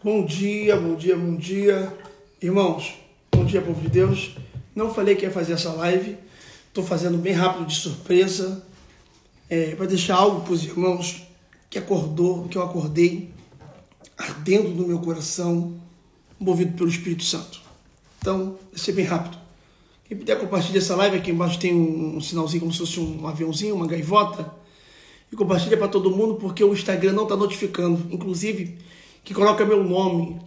[0.00, 1.92] Bom dia, bom dia, bom dia.
[2.40, 2.94] Irmãos,
[3.32, 4.36] bom dia, povo de Deus.
[4.72, 6.16] Não falei que ia fazer essa live.
[6.68, 8.64] Estou fazendo bem rápido de surpresa.
[9.50, 11.24] É, para deixar algo para os irmãos
[11.68, 13.30] que acordou, que eu acordei,
[14.16, 15.74] ardendo no meu coração,
[16.38, 17.60] movido pelo Espírito Santo.
[18.20, 19.36] Então, vai ser bem rápido.
[20.04, 23.26] Quem puder compartilhar essa live, aqui embaixo tem um, um sinalzinho como se fosse um
[23.26, 24.48] aviãozinho, uma gaivota.
[25.32, 28.06] E compartilha para todo mundo, porque o Instagram não está notificando.
[28.14, 28.78] Inclusive,
[29.24, 30.40] que coloca meu nome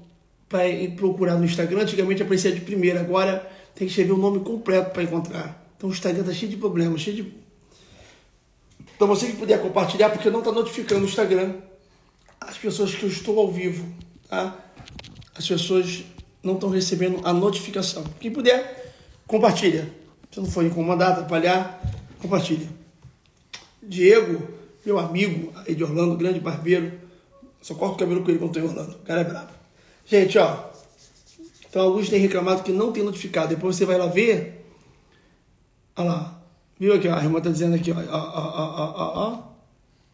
[0.49, 0.63] para
[0.95, 1.81] procurar no Instagram.
[1.81, 5.73] Antigamente aparecia de primeira, agora tem que escrever o nome completo para encontrar.
[5.77, 7.33] Então o Instagram está cheio de problemas, cheio de.
[8.95, 11.53] Então você que puder compartilhar, porque não está notificando o Instagram
[12.41, 13.85] as pessoas que eu estou ao vivo,
[14.27, 14.57] tá?
[15.35, 16.03] As pessoas
[16.43, 18.03] não estão recebendo a notificação.
[18.19, 18.95] Quem puder,
[19.27, 19.87] compartilha.
[20.31, 21.81] Se não for incomodar, atrapalhar,
[22.19, 22.67] compartilha.
[23.81, 24.47] Diego,
[24.85, 26.91] meu amigo aí de Orlando, grande barbeiro,
[27.61, 28.95] só corto o cabelo com ele quando estou em Orlando.
[28.97, 29.51] O cara é brabo.
[30.05, 30.71] Gente, ó.
[31.69, 33.49] Então alguns têm reclamado que não tem notificado.
[33.49, 34.65] Depois você vai lá ver.
[35.95, 36.41] Olha lá.
[36.79, 39.43] Viu aqui, ó, a irmã está dizendo aqui, ó, ó, ó, ó, ó.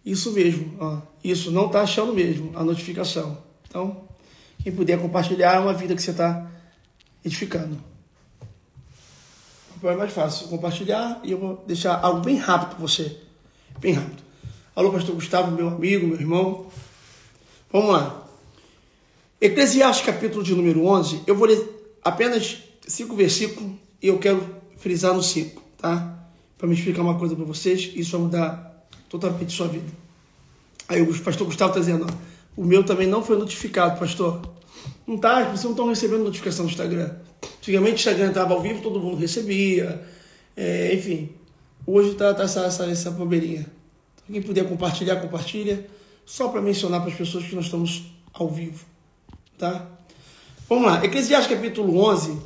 [0.05, 0.99] Isso mesmo, ó.
[1.23, 3.37] Isso não está achando mesmo a notificação.
[3.67, 4.03] Então,
[4.61, 6.45] quem puder compartilhar é uma vida que você está
[7.23, 7.77] edificando.
[9.83, 13.17] É mais fácil compartilhar e eu vou deixar algo bem rápido para você.
[13.79, 14.23] Bem rápido.
[14.75, 16.67] Alô, pastor Gustavo, meu amigo, meu irmão.
[17.69, 18.25] Vamos lá.
[19.41, 24.41] Eclesiastes capítulo de número 11, eu vou ler apenas cinco versículos e eu quero
[24.77, 26.17] frisar no cinco, tá?
[26.57, 29.91] Para me explicar uma coisa para vocês, isso vai mudar totalmente sua vida.
[30.87, 34.41] Aí o pastor Gustavo está dizendo, ó, o meu também não foi notificado, pastor.
[35.05, 37.11] Não tá, vocês não estão recebendo notificação do Instagram.
[37.57, 40.01] Antigamente o Instagram estava ao vivo, todo mundo recebia.
[40.55, 41.29] É, enfim,
[41.85, 43.65] hoje está tá essa, essa, essa bobeirinha.
[44.25, 45.85] Quem puder compartilhar, compartilha
[46.27, 48.85] só para mencionar para as pessoas que nós estamos ao vivo,
[49.57, 49.89] tá?
[50.67, 52.37] Vamos lá, Eclesiastes capítulo 11,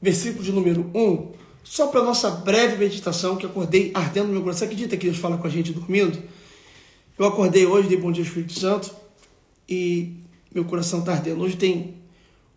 [0.00, 4.60] versículo de número 1, só para nossa breve meditação, que acordei ardendo no meu coração.
[4.60, 6.18] Você acredita que Deus fala com a gente dormindo?
[7.18, 8.94] Eu acordei hoje, dei bom dia ao Espírito Santo
[9.68, 10.14] e
[10.50, 11.42] meu coração está ardendo.
[11.42, 11.96] Hoje tem,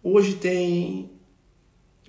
[0.02, 1.09] hoje tem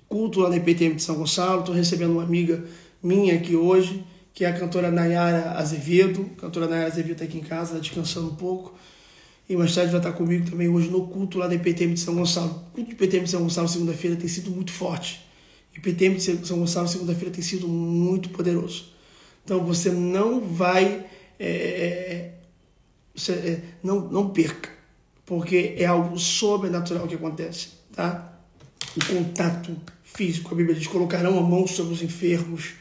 [0.07, 2.63] culto lá na IPTM de São Gonçalo, estou recebendo uma amiga
[3.03, 6.29] minha aqui hoje, que é a cantora Nayara Azevedo.
[6.37, 8.73] A cantora Nayara Azevedo está aqui em casa, tá descansando um pouco.
[9.49, 12.15] E mais tarde vai estar comigo também hoje no culto lá da IPTM de São
[12.15, 12.51] Gonçalo.
[12.69, 15.25] O culto de IPTM de São Gonçalo segunda-feira tem sido muito forte.
[15.75, 18.93] IPTM de São Gonçalo segunda-feira tem sido muito poderoso.
[19.43, 21.05] Então você não vai.
[21.39, 22.31] É,
[23.13, 24.69] você, é, não, não perca,
[25.25, 28.39] porque é algo sobrenatural que acontece, tá?
[28.95, 32.75] O contato físico, a Bíblia diz: colocarão a mão sobre os enfermos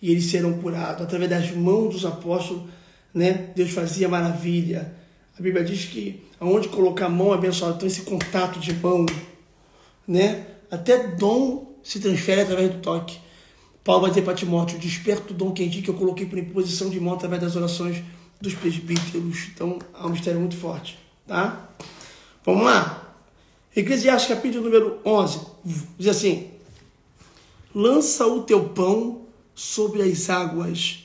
[0.00, 1.02] e eles serão curados.
[1.02, 2.64] Através das mãos dos apóstolos,
[3.12, 4.94] né, Deus fazia maravilha.
[5.38, 9.06] A Bíblia diz que aonde colocar a mão abençoada, então esse contato de mão,
[10.06, 13.18] né, até dom se transfere através do toque.
[13.84, 16.98] Paulo vai dizer para Timóteo: desperta o dom que que eu coloquei por imposição de
[16.98, 18.02] mão através das orações
[18.40, 19.48] dos presbíteros.
[19.54, 21.70] Então, é um mistério muito forte, tá?
[22.44, 23.14] Vamos lá.
[23.74, 25.40] Eclesiastes capítulo número 11,
[25.98, 26.50] diz assim:
[27.74, 29.25] Lança o teu pão
[29.56, 30.98] sobre as águas.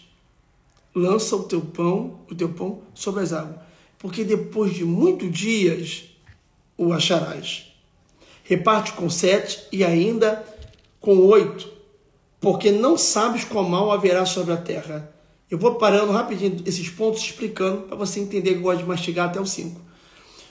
[0.93, 3.55] Lança o teu pão, o teu pão sobre as águas,
[3.97, 6.03] porque depois de muitos dias
[6.77, 7.71] o acharás.
[8.43, 10.45] Reparte com sete e ainda
[10.99, 11.71] com oito,
[12.41, 15.09] porque não sabes qual mal haverá sobre a terra.
[15.49, 19.29] Eu vou parando rapidinho esses pontos, explicando para você entender que eu gosto de mastigar
[19.29, 19.79] até o 5.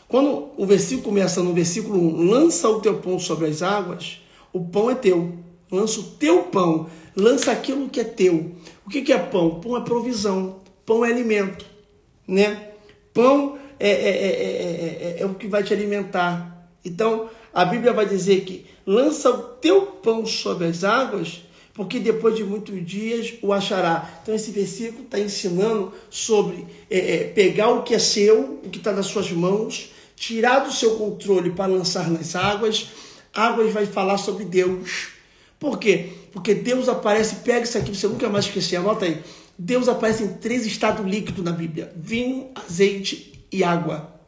[0.09, 4.21] Quando o versículo começa no versículo 1, lança o teu pão sobre as águas,
[4.53, 5.39] o pão é teu.
[5.71, 8.53] Lança o teu pão lança aquilo que é teu.
[8.87, 9.61] O que, é pão?
[9.61, 11.65] Pão é provisão, pão é alimento,
[12.27, 12.71] né?
[13.13, 16.69] Pão é, é, é, é, o que vai te alimentar.
[16.85, 22.37] Então, a Bíblia vai dizer que lança o teu pão sobre as águas, porque depois
[22.37, 24.21] de muitos dias o achará.
[24.23, 26.67] Então, esse versículo está ensinando sobre
[27.35, 31.51] pegar o que é seu, o que está nas suas mãos, tirar do seu controle
[31.51, 32.89] para lançar nas águas.
[33.33, 35.09] Águas vai falar sobre Deus.
[35.59, 36.11] Por quê?
[36.33, 39.23] Porque Deus aparece, pega isso aqui, você nunca mais esquecer, anota aí.
[39.59, 44.21] Deus aparece em três estados líquidos na Bíblia: vinho, azeite e água.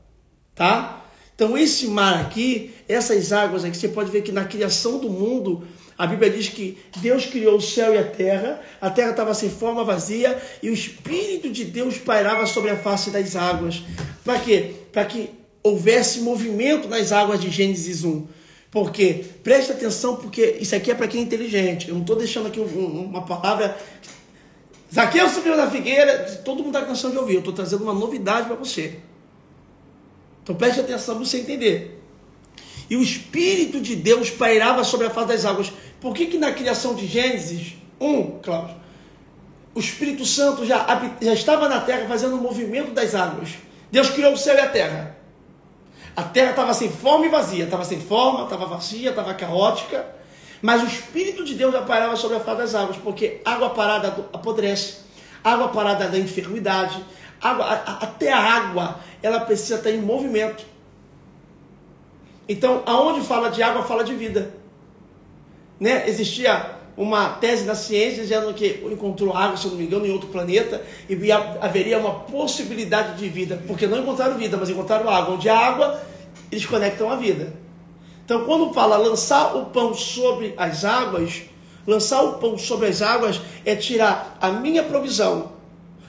[0.54, 1.04] Tá?
[1.34, 5.66] Então, esse mar aqui, essas águas aqui, você pode ver que na criação do mundo,
[5.96, 9.48] a Bíblia diz que Deus criou o céu e a terra, a terra estava sem
[9.48, 13.82] forma vazia e o Espírito de Deus pairava sobre a face das águas.
[14.24, 14.74] Para quê?
[14.92, 15.30] Para que
[15.62, 18.26] houvesse movimento nas águas de Gênesis 1.
[18.72, 21.90] Porque, preste atenção, porque isso aqui é para quem é inteligente.
[21.90, 23.76] Eu não estou deixando aqui um, uma palavra.
[24.92, 27.34] Zaqueu subiu na figueira, todo mundo está cansando de ouvir.
[27.34, 28.98] Eu estou trazendo uma novidade para você.
[30.42, 32.02] Então preste atenção para você entender.
[32.88, 35.70] e o Espírito de Deus pairava sobre a face das águas.
[36.00, 38.74] Por que, que na criação de Gênesis 1, Cláudio,
[39.74, 40.86] o Espírito Santo já,
[41.20, 43.50] já estava na terra fazendo o movimento das águas?
[43.90, 45.11] Deus criou o céu e a terra.
[46.14, 50.06] A terra estava sem forma e vazia, estava sem forma, estava vazia, estava caótica,
[50.60, 54.98] mas o Espírito de Deus pairava sobre a face das águas, porque água parada apodrece,
[55.42, 57.02] água parada da enfermidade,
[57.40, 60.64] água, até a água, ela precisa estar em movimento.
[62.48, 64.54] Então, aonde fala de água, fala de vida.
[65.80, 66.08] Né?
[66.08, 70.28] Existia uma tese da ciência dizendo que encontrou água, se não me engano, em outro
[70.28, 75.34] planeta e haveria uma possibilidade de vida, porque não encontraram vida, mas encontraram água.
[75.34, 76.02] Onde há água,
[76.50, 77.54] eles conectam a vida.
[78.24, 81.42] Então, quando fala lançar o pão sobre as águas,
[81.86, 85.52] lançar o pão sobre as águas é tirar a minha provisão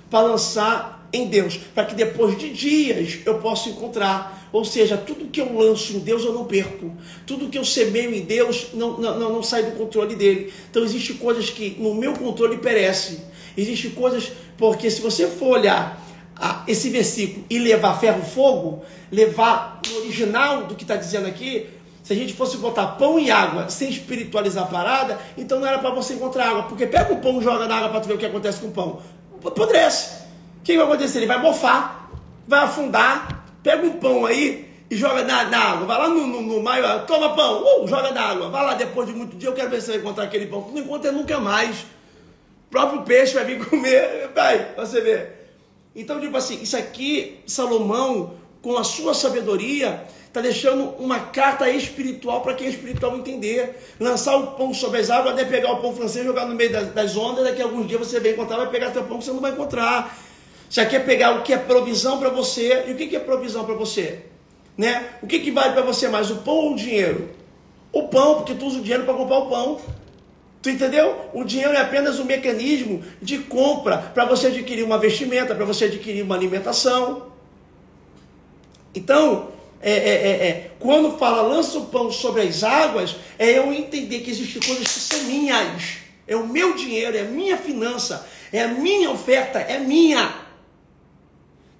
[0.09, 4.42] para lançar em Deus, para que depois de dias eu possa encontrar.
[4.53, 6.95] Ou seja, tudo que eu lanço em Deus eu não perco.
[7.25, 10.53] Tudo que eu semeio em Deus não, não, não, sai do controle dele.
[10.69, 13.19] Então, existem coisas que no meu controle perecem.
[13.57, 15.99] Existem coisas, porque se você for olhar
[16.35, 21.65] a, esse versículo e levar ferro fogo, levar o original do que está dizendo aqui,
[22.03, 25.79] se a gente fosse botar pão e água sem espiritualizar a parada, então não era
[25.79, 26.63] para você encontrar água.
[26.63, 28.71] Porque pega o pão e joga na água para ver o que acontece com o
[28.71, 29.01] pão.
[29.43, 30.21] Apodrece.
[30.59, 31.17] O que vai acontecer?
[31.17, 32.11] Ele vai mofar,
[32.47, 35.87] vai afundar, pega um pão aí e joga na, na água.
[35.87, 38.49] Vai lá no, no, no maio, toma pão, uh, joga na água.
[38.49, 40.69] Vai lá depois de muito dia, eu quero ver se você encontrar aquele pão.
[40.71, 41.81] Não encontra nunca mais.
[42.67, 45.43] O próprio peixe vai vir comer, vai, você ver.
[45.95, 52.41] Então, tipo assim, isso aqui, Salomão, com a sua sabedoria, está deixando uma carta espiritual
[52.41, 53.79] para quem é espiritual entender.
[53.99, 56.91] Lançar o pão sobre as águas, é pegar o pão francês, jogar no meio das,
[56.91, 59.31] das ondas, daqui a alguns dias você vai encontrar, vai pegar teu pão que você
[59.31, 60.17] não vai encontrar.
[60.73, 62.85] Já quer pegar o que é provisão para você.
[62.87, 64.21] E o que é provisão para você?
[64.75, 65.07] Né?
[65.21, 67.29] O que, que vale para você mais, o pão ou o dinheiro?
[67.91, 69.79] O pão, porque tu usa o dinheiro para comprar o pão.
[70.63, 71.29] Tu entendeu?
[71.31, 75.85] O dinheiro é apenas um mecanismo de compra para você adquirir uma vestimenta, para você
[75.85, 77.27] adquirir uma alimentação.
[78.95, 79.49] Então,
[79.79, 84.21] é, é, é, é, quando fala lança o pão sobre as águas, é eu entender
[84.21, 85.97] que existem coisas que são minhas.
[86.27, 90.42] É o meu dinheiro, é a minha finança, é a minha oferta, é minha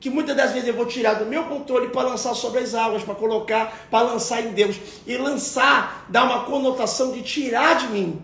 [0.03, 3.03] que muitas das vezes eu vou tirar do meu controle para lançar sobre as águas,
[3.03, 4.75] para colocar, para lançar em Deus.
[5.07, 8.21] E lançar dá uma conotação de tirar de mim.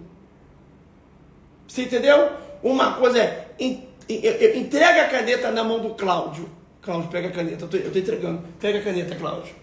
[1.65, 2.33] Você entendeu?
[2.61, 6.49] Uma coisa é, entrega a caneta na mão do Cláudio.
[6.81, 8.43] Cláudio, pega a caneta, eu estou entregando.
[8.59, 9.55] Pega a caneta, Cláudio.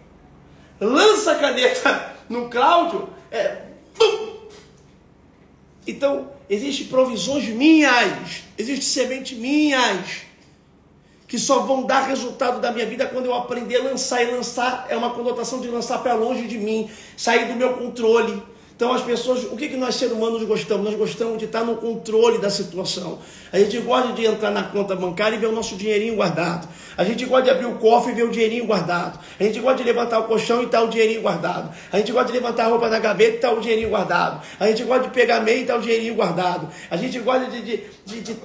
[0.81, 3.59] Lança a caneta no Cláudio, é.
[5.87, 10.26] Então, existem provisões minhas, existe semente minhas
[11.27, 14.23] que só vão dar resultado da minha vida quando eu aprender a lançar.
[14.23, 18.43] E lançar é uma conotação de lançar para longe de mim, sair do meu controle.
[18.77, 20.85] Então as pessoas, o que, que nós seres humanos gostamos?
[20.85, 23.19] Nós gostamos de estar no controle da situação.
[23.51, 26.69] A gente gosta de entrar na conta bancária e ver o nosso dinheirinho guardado.
[26.95, 29.19] A gente gosta de abrir o cofre e ver o dinheirinho guardado.
[29.41, 31.75] A gente gosta de levantar o colchão e estar o dinheirinho guardado.
[31.91, 34.43] A gente gosta de levantar a roupa da gaveta e estar o dinheirinho guardado.
[34.61, 36.69] A gente gosta de pegar meia e estar o dinheirinho guardado.
[36.91, 38.37] A gente gosta de, de, de, de,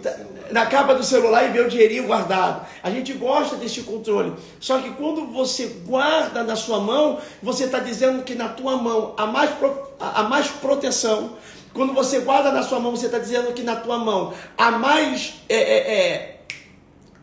[0.50, 2.66] na capa do celular e ver o dinheirinho guardado.
[2.82, 4.32] A gente gosta desse controle.
[4.62, 9.14] Só que quando você guarda na sua mão, você está dizendo que na tua mão
[9.18, 11.38] há mais profundo há mais proteção.
[11.74, 15.36] Quando você guarda na sua mão, você está dizendo que na tua mão há mais
[15.48, 16.42] é, é, é,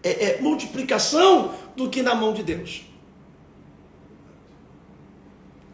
[0.03, 2.83] é, é multiplicação do que na mão de Deus.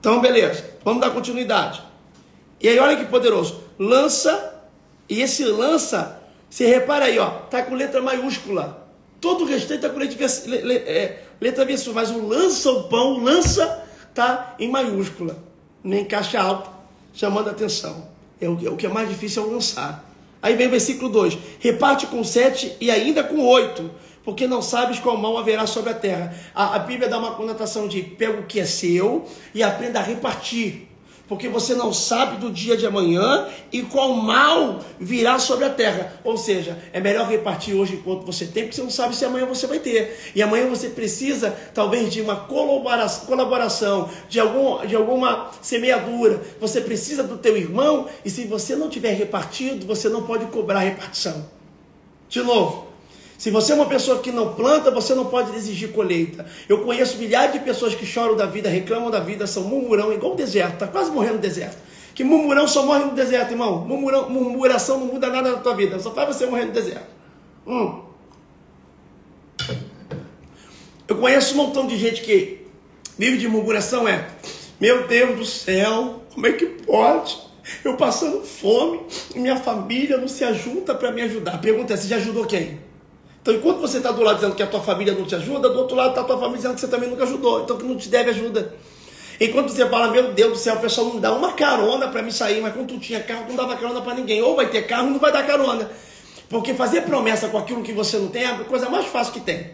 [0.01, 1.83] Então, beleza, vamos dar continuidade.
[2.61, 3.63] E aí, olha que poderoso.
[3.79, 4.63] Lança,
[5.09, 8.89] e esse lança, você repara aí, ó, tá com letra maiúscula.
[9.21, 10.27] Todo o restante está com letra,
[10.91, 15.39] é, letra minúscula, mas o lança o pão, lança, tá em maiúscula,
[15.83, 16.74] nem caixa alta
[17.15, 18.09] chamando a atenção.
[18.41, 20.11] É o, é o que é mais difícil é lançar.
[20.43, 23.91] Aí vem o versículo 2: reparte com sete e ainda com oito,
[24.23, 26.35] porque não sabes qual mão haverá sobre a terra.
[26.55, 30.03] A, a Bíblia dá uma conotação de pega o que é seu e aprenda a
[30.03, 30.89] repartir
[31.29, 36.21] porque você não sabe do dia de amanhã e qual mal virá sobre a terra.
[36.23, 39.47] Ou seja, é melhor repartir hoje enquanto você tem, porque você não sabe se amanhã
[39.47, 40.33] você vai ter.
[40.35, 46.43] E amanhã você precisa, talvez, de uma colaboração, de, algum, de alguma semeadura.
[46.61, 50.81] Você precisa do teu irmão, e se você não tiver repartido, você não pode cobrar
[50.81, 51.49] repartição.
[52.29, 52.94] De novo,
[53.45, 56.47] se você é uma pessoa que não planta, você não pode exigir colheita.
[56.67, 60.33] Eu conheço milhares de pessoas que choram da vida, reclamam da vida, são murmurão, igual
[60.33, 61.77] o deserto, está quase morrendo no deserto.
[62.15, 63.85] Que murmurão só morre no deserto, irmão.
[63.87, 67.07] Murmurão, murmuração não muda nada na tua vida, só faz você morrer no deserto.
[67.67, 68.05] Hum.
[71.07, 72.67] Eu conheço um montão de gente que
[73.19, 74.27] vive de murmuração, é.
[74.81, 77.39] Meu Deus do céu, como é que pode?
[77.85, 79.03] Eu passando fome,
[79.35, 81.57] minha família não se ajunta para me ajudar.
[81.57, 82.83] A pergunta é: você já ajudou quem?
[83.45, 85.79] Então, enquanto você está do lado dizendo que a tua família não te ajuda, do
[85.79, 87.95] outro lado está a tua família dizendo que você também nunca ajudou, então que não
[87.95, 88.75] te deve ajuda.
[89.39, 92.33] Enquanto você fala, meu Deus do céu, o pessoal não dá uma carona para me
[92.33, 94.41] sair, mas quando tu tinha carro, não dava carona para ninguém.
[94.41, 95.91] Ou vai ter carro, não vai dar carona.
[96.49, 99.41] Porque fazer promessa com aquilo que você não tem é a coisa mais fácil que
[99.41, 99.73] tem.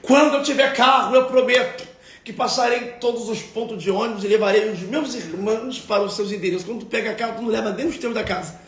[0.00, 1.86] Quando eu tiver carro, eu prometo
[2.24, 6.32] que passarei todos os pontos de ônibus e levarei os meus irmãos para os seus
[6.32, 6.64] endereços.
[6.64, 8.64] Quando tu pega carro, tu não leva nem os teus da casa.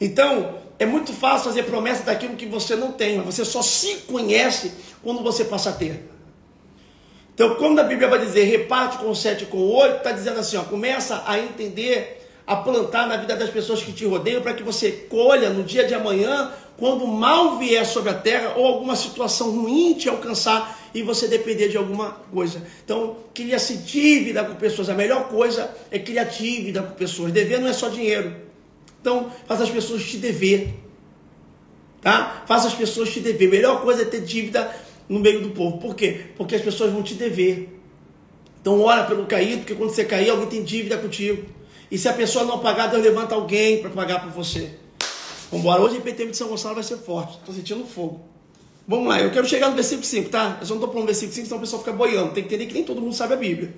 [0.00, 3.96] Então, é muito fácil fazer promessa daquilo que você não tem, mas você só se
[4.08, 6.08] conhece quando você passa a ter.
[7.34, 10.62] Então, quando a Bíblia vai dizer reparte com sete com oito, está dizendo assim, ó,
[10.62, 14.90] começa a entender, a plantar na vida das pessoas que te rodeiam, para que você
[14.90, 19.92] colha no dia de amanhã, quando mal vier sobre a terra, ou alguma situação ruim
[19.94, 22.62] te alcançar e você depender de alguma coisa.
[22.84, 24.88] Então, cria-se dívida com pessoas.
[24.88, 27.32] A melhor coisa é criar dívida com pessoas.
[27.32, 28.49] Dever não é só dinheiro.
[29.00, 30.74] Então, faz as pessoas te dever.
[32.00, 32.44] Tá?
[32.46, 33.48] Faz as pessoas te dever.
[33.48, 34.74] A melhor coisa é ter dívida
[35.08, 35.78] no meio do povo.
[35.78, 36.26] Por quê?
[36.36, 37.80] Porque as pessoas vão te dever.
[38.60, 41.44] Então ora pelo caído, porque quando você cair, alguém tem dívida contigo.
[41.90, 44.70] E se a pessoa não pagar, Deus levanta alguém para pagar por você.
[45.50, 45.82] Vamos embora.
[45.82, 47.38] Hoje o IPTM de São Gonçalo vai ser forte.
[47.38, 48.20] Estou sentindo fogo.
[48.86, 50.58] Vamos lá, eu quero chegar no versículo 5, tá?
[50.60, 52.32] Eu só não estou falando versículo 5, senão o pessoal fica boiando.
[52.32, 53.72] Tem que entender que nem todo mundo sabe a Bíblia.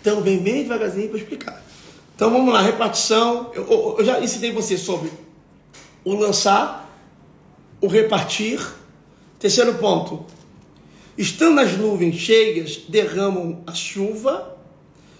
[0.00, 1.64] Então vem bem devagarzinho para explicar.
[2.14, 3.50] Então vamos lá, repartição.
[3.54, 5.10] Eu, eu, já ensinei você sobre
[6.04, 6.88] o lançar,
[7.80, 8.60] o repartir
[9.44, 10.24] Terceiro ponto.
[11.18, 14.56] Estando as nuvens cheias, derramam a chuva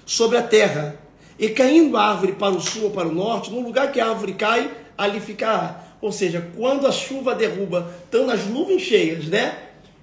[0.06, 0.98] sobre a terra.
[1.38, 4.08] E caindo a árvore para o sul ou para o norte, no lugar que a
[4.08, 5.84] árvore cai, ali ficará.
[6.00, 9.58] Ou seja, quando a chuva derruba, estão as nuvens cheias, né?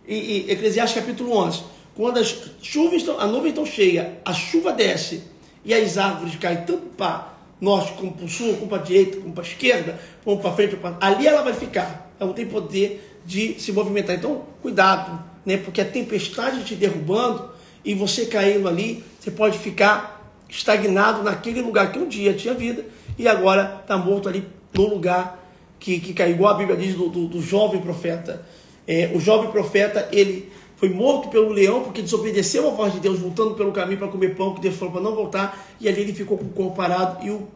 [0.07, 1.63] E, e Eclesiastes capítulo 11.
[1.95, 5.24] Quando as chuvas estão, a nuvem está cheia, a chuva desce
[5.63, 9.18] e as árvores caem tanto para norte como para o sul, como para a direita,
[9.18, 12.12] como para a esquerda, como para frente, para ali ela vai ficar.
[12.20, 14.15] Ela não tem poder de se movimentar.
[14.15, 15.58] Então, cuidado, né?
[15.58, 17.51] Porque a tempestade te derrubando
[17.86, 22.86] e você caindo ali, você pode ficar estagnado naquele lugar que um dia tinha vida
[23.18, 25.39] e agora está morto ali no lugar
[25.80, 26.36] que, que caiu.
[26.36, 28.46] Igual a Bíblia diz do, do, do jovem profeta.
[28.88, 33.19] É, o jovem profeta, ele foi morto pelo leão porque desobedeceu a voz de Deus,
[33.19, 36.13] voltando pelo caminho para comer pão, que Deus falou para não voltar, e ali ele
[36.13, 37.47] ficou com o corpo parado e o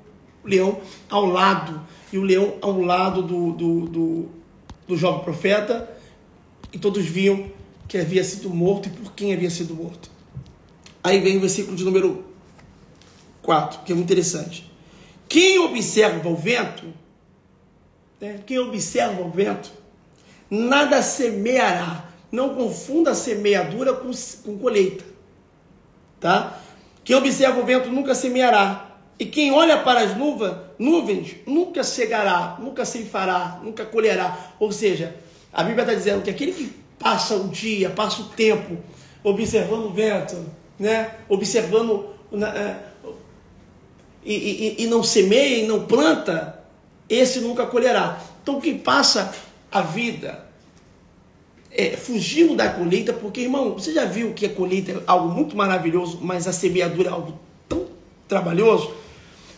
[0.45, 0.79] leão
[1.09, 1.81] ao lado,
[2.13, 4.29] e o leão ao lado do, do, do
[4.87, 5.89] do jovem profeta
[6.71, 7.49] e todos viam
[7.87, 10.09] que havia sido morto e por quem havia sido morto.
[11.03, 12.25] Aí vem o versículo de número
[13.41, 14.71] 4, que é muito interessante.
[15.27, 16.85] Quem observa o vento,
[18.19, 19.71] né, quem observa o vento,
[20.49, 22.11] nada semeará.
[22.35, 24.11] Não confunda semeadura com,
[24.43, 25.05] com colheita.
[26.19, 26.59] Tá?
[27.01, 32.57] Quem observa o vento nunca semeará, e quem olha para as nuvens, nuvens nunca chegará,
[32.59, 34.51] nunca ceifará, nunca colherá.
[34.59, 35.15] Ou seja,
[35.53, 38.77] a Bíblia está dizendo que aquele que passa o dia, passa o tempo
[39.23, 40.35] observando o vento,
[40.77, 41.15] né?
[41.29, 42.83] observando né?
[44.25, 46.59] e, e, e não semeia e não planta,
[47.07, 48.19] esse nunca colherá.
[48.43, 49.33] Então quem passa
[49.71, 50.44] a vida
[51.77, 55.55] é, fugindo da colheita, porque irmão, você já viu que a colheita é algo muito
[55.55, 57.87] maravilhoso, mas a semeadura é algo tão
[58.27, 58.93] trabalhoso?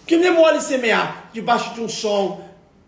[0.06, 2.44] Que não é mole semear debaixo de um sol,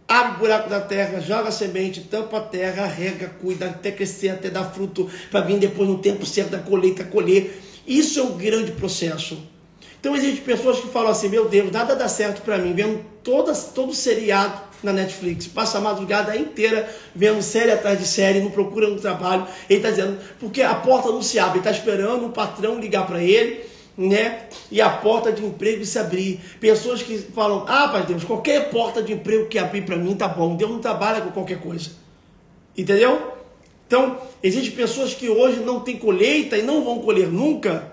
[0.07, 4.29] abre o buraco da terra, joga a semente, tampa a terra, rega, cuida até crescer,
[4.29, 7.61] até dar fruto, para vir depois no tempo certo da colheita colher.
[7.85, 9.37] Isso é um grande processo.
[9.99, 13.65] Então existem pessoas que falam assim, meu Deus, nada dá certo para mim, vendo todas,
[13.75, 18.87] todo seriado na Netflix, passa a madrugada inteira vendo série atrás de série, não procura
[18.87, 19.45] um trabalho.
[19.69, 23.21] Ele está dizendo, porque a porta não se abre, está esperando o patrão ligar para
[23.21, 23.65] ele,
[23.97, 24.43] né?
[24.71, 26.39] E a porta de emprego se abrir.
[26.59, 30.27] Pessoas que falam: "Ah, Pai Deus, qualquer porta de emprego que abrir para mim tá
[30.27, 30.55] bom.
[30.55, 31.91] Deus não trabalha com qualquer coisa".
[32.77, 33.33] Entendeu?
[33.85, 37.91] Então, existem pessoas que hoje não têm colheita e não vão colher nunca,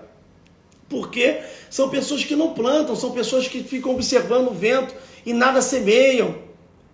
[0.87, 4.93] porque são pessoas que não plantam, são pessoas que ficam observando o vento
[5.25, 6.46] e nada semeiam.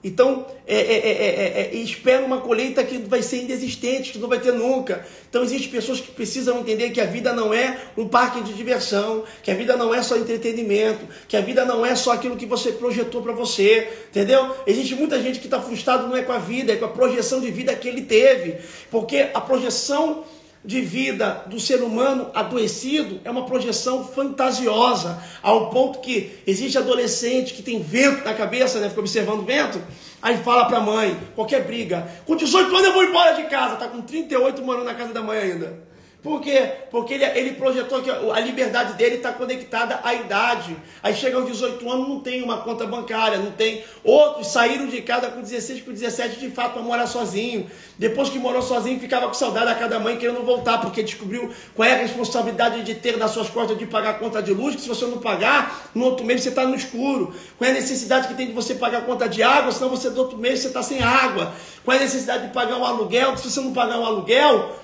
[0.03, 4.51] Então, é, é, é, espera uma colheita que vai ser inexistente, que não vai ter
[4.51, 5.05] nunca.
[5.29, 9.24] Então, existem pessoas que precisam entender que a vida não é um parque de diversão,
[9.41, 12.45] que a vida não é só entretenimento, que a vida não é só aquilo que
[12.45, 14.53] você projetou para você, entendeu?
[14.67, 17.39] Existe muita gente que está frustrado não é com a vida, é com a projeção
[17.39, 18.57] de vida que ele teve,
[18.91, 20.25] porque a projeção
[20.65, 27.53] de vida do ser humano adoecido é uma projeção fantasiosa, ao ponto que existe adolescente
[27.53, 28.88] que tem vento na cabeça, né?
[28.89, 29.82] Fica observando o vento,
[30.22, 33.75] aí fala para a mãe, qualquer briga, com 18 anos eu vou embora de casa,
[33.75, 35.92] tá com 38 morando na casa da mãe ainda.
[36.24, 36.72] Por quê?
[36.89, 40.77] Porque ele, ele projetou que a liberdade dele está conectada à idade.
[41.03, 43.84] Aí chega aos 18 anos, não tem uma conta bancária, não tem.
[44.06, 47.70] Outros saíram de casa com 16, com 17, de fato, para morar sozinho.
[48.00, 51.89] Depois que morou sozinho, ficava com saudade da cada mãe, querendo voltar, porque descobriu qual
[51.89, 54.82] é a responsabilidade de ter nas suas costas de pagar a conta de luz, que
[54.82, 57.36] se você não pagar, no outro mês você está no escuro.
[57.58, 60.10] Qual é a necessidade que tem de você pagar a conta de água, senão você,
[60.10, 61.53] no outro mês, você está sem água.
[61.84, 64.82] Qual é a necessidade de pagar um aluguel, que se você não pagar um aluguel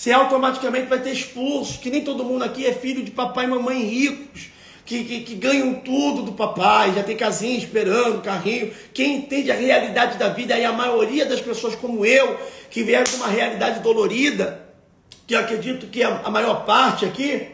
[0.00, 3.48] você automaticamente vai ter expulso, que nem todo mundo aqui é filho de papai e
[3.48, 4.48] mamãe ricos,
[4.86, 8.72] que, que, que, ganham tudo do papai, já tem casinha esperando, carrinho.
[8.94, 12.40] Quem entende a realidade da vida é a maioria das pessoas como eu,
[12.70, 14.66] que vieram de uma realidade dolorida,
[15.26, 17.48] que eu acredito que a, a maior parte aqui,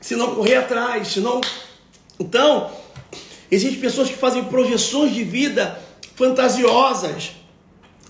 [0.00, 1.40] se não correr atrás, se não.
[2.18, 2.72] Então,
[3.48, 5.80] existem pessoas que fazem projeções de vida
[6.16, 7.30] fantasiosas,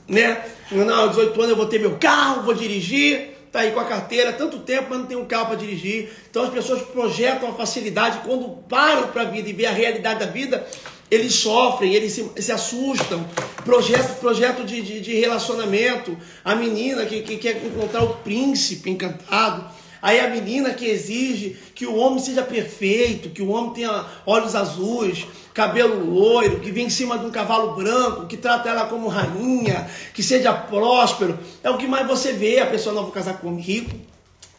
[0.09, 0.54] né?
[0.71, 4.33] Não, 18 anos eu vou ter meu carro, vou dirigir, tá aí com a carteira,
[4.33, 6.11] tanto tempo, mas não tem um carro para dirigir.
[6.31, 10.21] Então as pessoas projetam a facilidade, quando param para a vida e vê a realidade
[10.21, 10.67] da vida,
[11.11, 13.25] eles sofrem, eles se, se assustam.
[13.65, 19.65] Projeto, projeto de, de, de relacionamento, a menina que, que quer encontrar o príncipe encantado.
[20.05, 24.55] Aí a menina que exige que o homem seja perfeito, que o homem tenha olhos
[24.55, 29.09] azuis, cabelo loiro, que vem em cima de um cavalo branco, que trata ela como
[29.09, 31.39] rainha, que seja próspero.
[31.63, 32.59] É o que mais você vê.
[32.59, 33.97] A pessoa não vai casar com um homem rico,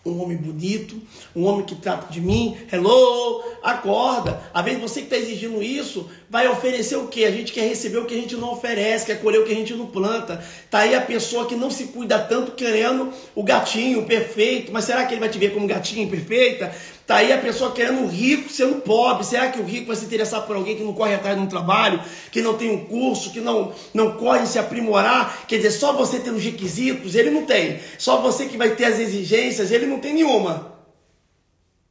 [0.04, 1.00] um homem bonito,
[1.36, 2.58] um homem que trata de mim.
[2.74, 4.42] Hello, acorda.
[4.52, 7.26] Às vezes você que está exigindo isso, vai oferecer o que?
[7.26, 9.56] A gente quer receber o que a gente não oferece, quer colher o que a
[9.56, 10.44] gente não planta.
[10.70, 15.06] Tá aí a pessoa que não se cuida tanto querendo o gatinho perfeito, mas será
[15.06, 16.74] que ele vai te ver como gatinho perfeita?
[17.06, 19.24] Tá aí a pessoa querendo o rico sendo pobre.
[19.24, 21.48] Será que o rico vai se interessar por alguém que não corre atrás de um
[21.48, 22.02] trabalho,
[22.32, 25.46] que não tem um curso, que não, não corre se aprimorar?
[25.48, 27.80] Quer dizer, só você tem os requisitos, ele não tem.
[28.00, 30.75] Só você que vai ter as exigências, ele não tem nenhuma.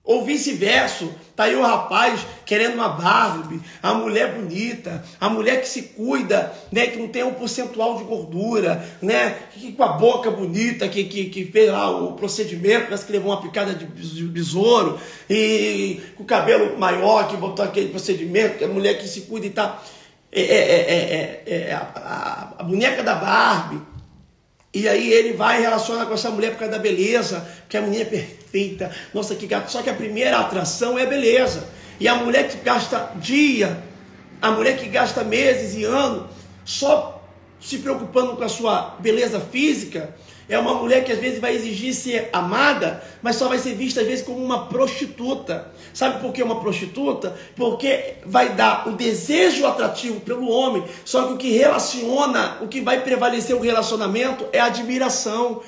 [0.05, 5.69] Ou vice-versa, tá aí o rapaz querendo uma Barbie, a mulher bonita, a mulher que
[5.69, 10.31] se cuida, né, que não tem um percentual de gordura, né, que com a boca
[10.31, 15.01] bonita, que, que, que fez lá o procedimento, parece que levou uma picada de besouro,
[15.29, 19.47] e com o cabelo maior, que botou aquele procedimento, que a mulher que se cuida
[19.47, 19.83] e tá.
[20.31, 23.81] É, é, é, é, é a, a, a boneca da Barbie.
[24.75, 27.81] E aí ele vai e relaciona com essa mulher por causa da beleza, porque a
[27.81, 28.44] mulher é perfeita.
[29.13, 29.71] Nossa, que gato.
[29.71, 31.67] Só que a primeira atração é beleza.
[31.99, 33.83] E a mulher que gasta dia,
[34.41, 36.25] a mulher que gasta meses e anos
[36.65, 37.23] só
[37.61, 40.15] se preocupando com a sua beleza física,
[40.49, 44.03] é uma mulher que às vezes vai exigir ser amada, mas só vai ser vista
[44.03, 45.73] às vezes como uma prostituta.
[45.95, 47.35] Sabe por que uma prostituta?
[47.57, 52.83] Porque vai dar o desejo atrativo pelo homem, só que o que relaciona, o que
[52.83, 55.63] vai prevalecer o relacionamento é a admiração.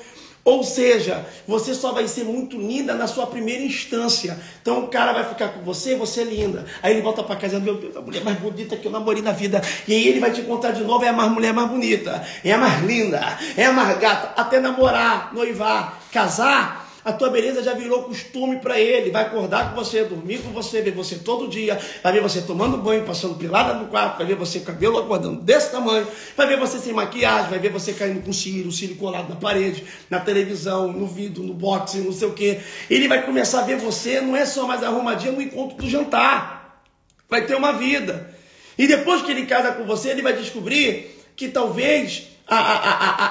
[0.47, 4.39] Ou seja, você só vai ser muito linda na sua primeira instância.
[4.61, 6.63] Então o cara vai ficar com você, você é linda.
[6.81, 9.33] Aí ele volta para casa, meu Deus, a mulher mais bonita que eu namorei na
[9.33, 9.61] vida.
[9.85, 12.53] E aí ele vai te encontrar de novo, é a mais mulher mais bonita, é
[12.53, 14.41] a mais linda, é a mais gata.
[14.41, 19.11] Até namorar, noivar, casar, a tua beleza já virou costume para ele.
[19.11, 21.79] Vai acordar com você, dormir com você, ver você todo dia.
[22.03, 24.17] Vai ver você tomando banho, passando pelada no quarto.
[24.17, 26.05] Vai ver você cabelo acordando desse tamanho.
[26.35, 27.49] Vai ver você sem maquiagem.
[27.49, 31.53] Vai ver você caindo com cílio, cílio colado na parede, na televisão, no vidro, no
[31.53, 32.59] boxe, não sei o que.
[32.89, 36.83] Ele vai começar a ver você, não é só mais arrumadinha no encontro do jantar.
[37.29, 38.35] Vai ter uma vida.
[38.77, 42.89] E depois que ele casa com você, ele vai descobrir que talvez a, a,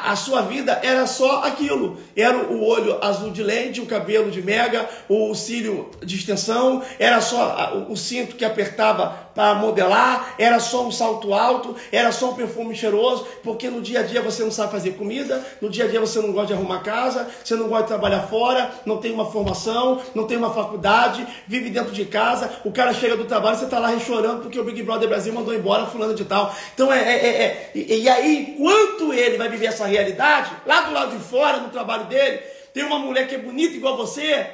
[0.09, 1.99] a, a, sua vida era só aquilo.
[2.15, 7.21] Era o olho azul de lente, o cabelo de mega, o cílio de extensão, era
[7.21, 12.35] só o cinto que apertava para modelar, era só um salto alto, era só um
[12.35, 15.89] perfume cheiroso, porque no dia a dia você não sabe fazer comida, no dia a
[15.89, 19.13] dia você não gosta de arrumar casa, você não gosta de trabalhar fora, não tem
[19.13, 23.59] uma formação, não tem uma faculdade, vive dentro de casa, o cara chega do trabalho,
[23.59, 26.55] você está lá chorando porque o Big Brother Brasil mandou embora fulano de tal.
[26.75, 30.81] Então é, é, é, é e, e aí, enquanto ele vai viver essa realidade, lá
[30.81, 32.41] do lado de fora, no trabalho dele,
[32.73, 34.47] tem uma mulher que é bonita igual você,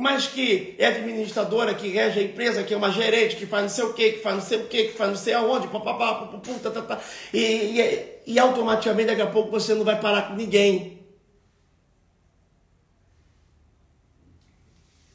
[0.00, 3.68] mas que é administradora, que rege a empresa, que é uma gerente, que faz não
[3.68, 6.14] sei o que, que faz não sei o que, que faz não sei aonde, papapá,
[6.14, 7.00] pupupu, tá, tá, tá.
[7.34, 7.38] E,
[7.78, 10.98] e, e automaticamente daqui a pouco você não vai parar com ninguém.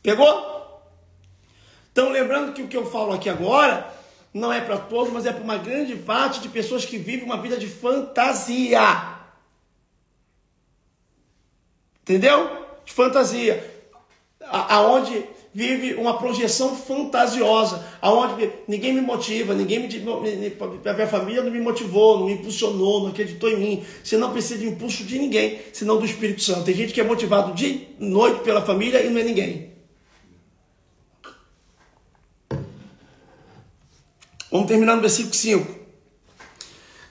[0.04, 0.84] Pegou?
[1.92, 3.92] Então, lembrando que o que eu falo aqui agora
[4.32, 7.42] não é para todos, mas é para uma grande parte de pessoas que vivem uma
[7.42, 9.16] vida de fantasia.
[12.04, 12.66] Entendeu?
[12.86, 13.75] De fantasia
[14.50, 19.88] aonde vive uma projeção fantasiosa, aonde ninguém me motiva, ninguém me,
[20.86, 23.86] a minha família não me motivou, não me impulsionou, não acreditou em mim.
[24.04, 26.66] Você não precisa de impulso de ninguém, senão do Espírito Santo.
[26.66, 29.74] Tem gente que é motivado de noite pela família e não é ninguém.
[34.52, 35.76] Vamos terminar no versículo 5.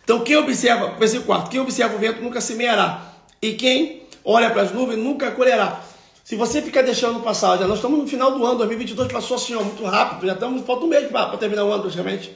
[0.02, 4.62] Então, quem observa, versículo 4, quem observa o vento nunca semeará, e quem olha para
[4.62, 5.82] as nuvens nunca colherá.
[6.24, 9.54] Se você ficar deixando passar, já nós estamos no final do ano, 2022 passou assim,
[9.54, 12.34] ó, muito rápido, já estamos, falta um mês para terminar o ano praticamente.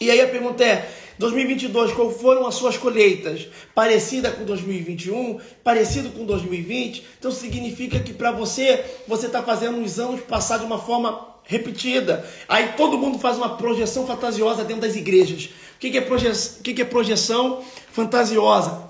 [0.00, 3.46] E aí a pergunta é, 2022, qual foram as suas colheitas?
[3.74, 5.38] Parecida com 2021?
[5.62, 7.04] Parecido com 2020?
[7.18, 12.24] Então significa que para você, você está fazendo os anos passar de uma forma repetida.
[12.48, 15.50] Aí todo mundo faz uma projeção fantasiosa dentro das igrejas.
[15.76, 16.28] O que, que, é, proje...
[16.28, 18.88] o que, que é projeção fantasiosa?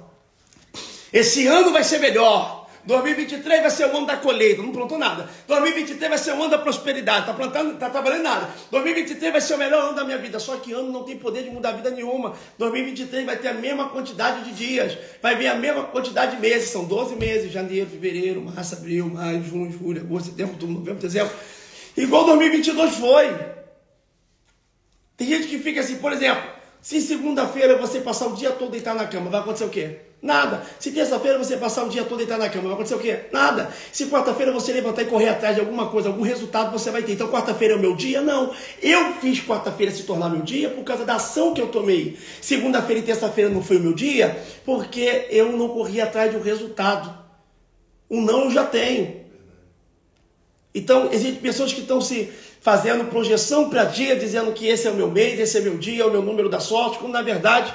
[1.13, 2.58] Esse ano vai ser melhor.
[2.85, 5.29] 2023 vai ser o ano da colheita, não plantou nada.
[5.47, 8.49] 2023 vai ser o ano da prosperidade, tá plantando, tá trabalhando nada.
[8.71, 11.43] 2023 vai ser o melhor ano da minha vida, só que ano não tem poder
[11.45, 12.35] de mudar a vida nenhuma.
[12.59, 16.71] 2023 vai ter a mesma quantidade de dias, vai vir a mesma quantidade de meses,
[16.71, 21.33] são 12 meses, janeiro, fevereiro, março, abril, maio, junho, julho, agosto, setembro, outubro, novembro, dezembro.
[21.97, 23.37] Igual 2022 foi.
[25.17, 28.99] Tem gente que fica assim, por exemplo, se segunda-feira você passar o dia todo deitado
[28.99, 29.99] na cama, vai acontecer o quê?
[30.21, 30.65] Nada.
[30.81, 33.21] Se terça-feira você passar o dia todo deitado na cama, vai acontecer o quê?
[33.33, 33.71] Nada.
[33.93, 37.13] Se quarta-feira você levantar e correr atrás de alguma coisa, algum resultado você vai ter.
[37.13, 38.21] Então quarta-feira é o meu dia?
[38.21, 38.53] Não.
[38.83, 42.19] Eu fiz quarta-feira se tornar meu dia por causa da ação que eu tomei.
[42.41, 46.43] Segunda-feira e terça-feira não foi o meu dia porque eu não corri atrás de um
[46.43, 47.17] resultado.
[48.11, 49.19] Um não eu já tenho.
[50.75, 52.31] Então, existem pessoas que estão se
[52.61, 55.79] fazendo projeção para dia, dizendo que esse é o meu mês, esse é o meu
[55.79, 57.73] dia, é o meu número da sorte, quando na verdade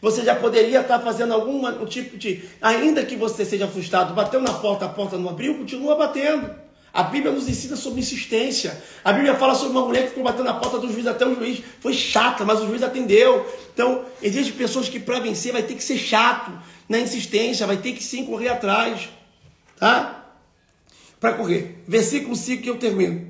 [0.00, 2.42] você já poderia estar fazendo algum um tipo de.
[2.60, 6.54] Ainda que você seja frustrado, bateu na porta, a porta não abriu, continua batendo.
[6.92, 8.82] A Bíblia nos ensina sobre insistência.
[9.04, 11.36] A Bíblia fala sobre uma mulher que ficou batendo na porta do juiz até o
[11.36, 11.62] juiz.
[11.78, 13.46] Foi chata, mas o juiz atendeu.
[13.72, 16.50] Então, existem pessoas que para vencer vai ter que ser chato
[16.88, 19.08] na insistência, vai ter que sim correr atrás.
[19.78, 20.32] Tá?
[21.20, 21.80] Para correr.
[21.86, 23.29] Versículo 5 que eu termino.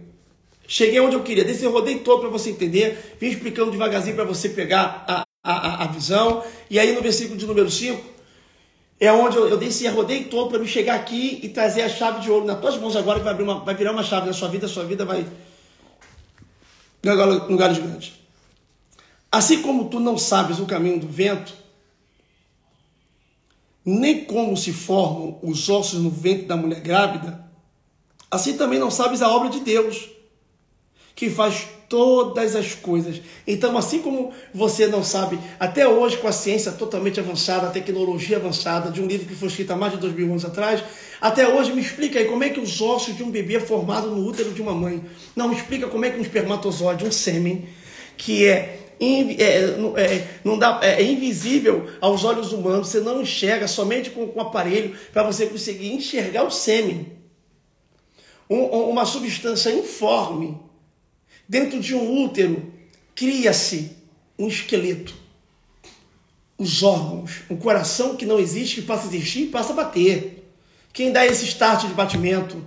[0.72, 1.44] Cheguei onde eu queria.
[1.44, 3.16] Desse eu rodei todo para você entender.
[3.20, 6.44] Vim explicando devagarzinho para você pegar a, a, a, visão.
[6.70, 8.00] E aí no versículo de número 5,
[9.00, 12.20] é onde eu, eu desci, rodei todo para me chegar aqui e trazer a chave
[12.20, 14.32] de ouro nas tuas mãos agora, que vai, abrir uma, vai virar uma chave na
[14.32, 15.26] sua vida, a sua vida vai
[17.02, 18.12] em lugares grandes.
[19.32, 21.52] Assim como tu não sabes o caminho do vento,
[23.84, 27.44] nem como se formam os ossos no ventre da mulher grávida,
[28.30, 30.19] assim também não sabes a obra de Deus,
[31.20, 33.20] que faz todas as coisas.
[33.46, 38.38] Então, assim como você não sabe, até hoje, com a ciência totalmente avançada, a tecnologia
[38.38, 40.82] avançada, de um livro que foi escrito há mais de dois mil anos atrás,
[41.20, 44.08] até hoje me explica aí como é que os ossos de um bebê é formado
[44.08, 45.04] no útero de uma mãe.
[45.36, 47.68] Não, me explica como é que um espermatozoide, um sêmen,
[48.16, 53.68] que é é, é, não dá, é, é, invisível aos olhos humanos, você não enxerga
[53.68, 57.12] somente com, com aparelho para você conseguir enxergar o sêmen.
[58.48, 60.69] Um, uma substância informe
[61.50, 62.72] Dentro de um útero
[63.12, 63.90] cria-se
[64.38, 65.12] um esqueleto,
[66.56, 70.48] os órgãos, um coração que não existe, que passa a existir e passa a bater.
[70.92, 72.64] Quem dá esse start de batimento?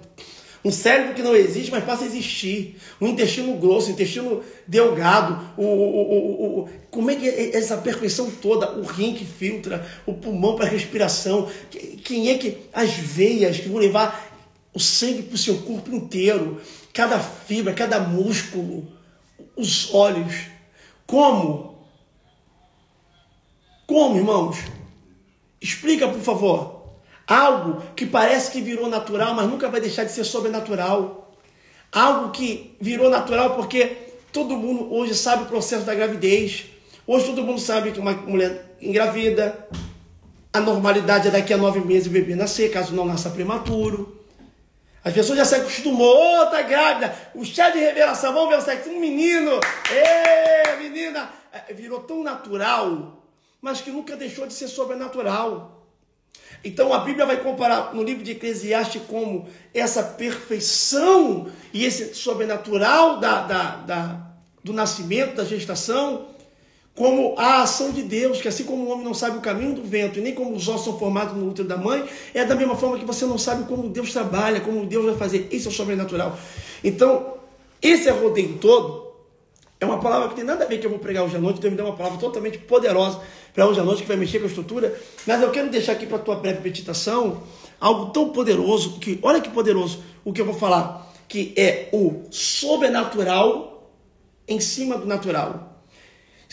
[0.66, 2.76] Um cérebro que não existe, mas passa a existir.
[3.00, 5.54] Um intestino grosso, um intestino delgado.
[5.56, 8.70] O, o, o, como é que é essa perfeição toda?
[8.74, 11.50] O rim que filtra, o pulmão para respiração.
[12.04, 12.58] Quem é que.
[12.74, 14.30] As veias que vão levar
[14.74, 16.60] o sangue para o seu corpo inteiro
[16.94, 18.88] cada fibra, cada músculo,
[19.58, 20.34] os olhos.
[21.08, 21.88] Como?
[23.88, 24.58] Como, irmãos?
[25.60, 26.84] Explica, por favor.
[27.26, 31.34] Algo que parece que virou natural, mas nunca vai deixar de ser sobrenatural.
[31.92, 33.98] Algo que virou natural porque
[34.32, 36.66] todo mundo hoje sabe o processo da gravidez.
[37.06, 39.68] Hoje todo mundo sabe que uma mulher engravida,
[40.52, 44.23] a normalidade é daqui a nove meses o bebê nascer, caso não nasça prematuro.
[45.04, 48.62] As pessoas já se acostumou, oh, tá grávida, o chá de revelação, vamos ver o
[48.62, 49.60] sexo, um menino,
[49.92, 53.22] ê, menina, é, virou tão natural,
[53.62, 55.86] mas que nunca deixou de ser sobrenatural.
[56.64, 63.20] Então a Bíblia vai comparar no livro de Eclesiastes como essa perfeição e esse sobrenatural
[63.20, 64.22] da, da, da,
[64.64, 66.33] do nascimento, da gestação,
[66.96, 69.84] como a ação de Deus, que assim como o homem não sabe o caminho do
[69.84, 72.04] vento, e nem como os ossos são formados no útero da mãe,
[72.34, 75.48] é da mesma forma que você não sabe como Deus trabalha, como Deus vai fazer.
[75.52, 76.38] Isso é o sobrenatural.
[76.84, 77.34] Então,
[77.82, 79.12] esse rodeio todo
[79.80, 81.60] é uma palavra que tem nada a ver que eu vou pregar hoje à noite,
[81.60, 83.20] Deus me deu uma palavra totalmente poderosa
[83.54, 86.06] para hoje à noite, que vai mexer com a estrutura, mas eu quero deixar aqui
[86.06, 87.42] para a tua breve meditação
[87.80, 91.12] algo tão poderoso, que olha que poderoso o que eu vou falar.
[91.34, 93.92] que é o sobrenatural
[94.48, 95.73] em cima do natural.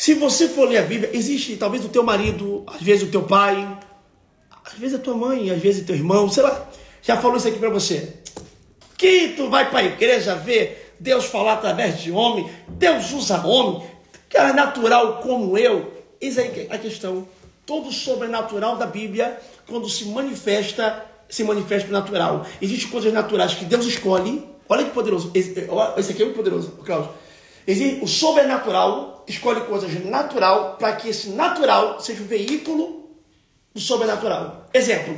[0.00, 3.22] Se você for ler a Bíblia, existe talvez o teu marido, às vezes o teu
[3.22, 3.68] pai,
[4.64, 6.70] às vezes a tua mãe, às vezes o teu irmão, sei lá,
[7.02, 8.14] já falou isso aqui para você.
[8.96, 13.86] Que tu vai para a igreja ver Deus falar através de homem, Deus usa homem,
[14.30, 15.92] cara natural como eu.
[16.18, 17.28] Eis aí a questão.
[17.66, 22.46] Todo sobrenatural da Bíblia, quando se manifesta, se manifesta natural.
[22.62, 24.48] Existem coisas naturais que Deus escolhe.
[24.66, 25.30] Olha que poderoso.
[25.34, 27.10] Esse, esse aqui é muito poderoso, Cláudio.
[27.66, 33.10] Existe o sobrenatural, escolhe coisas natural para que esse natural seja o veículo
[33.72, 34.66] do sobrenatural.
[34.74, 35.16] Exemplo: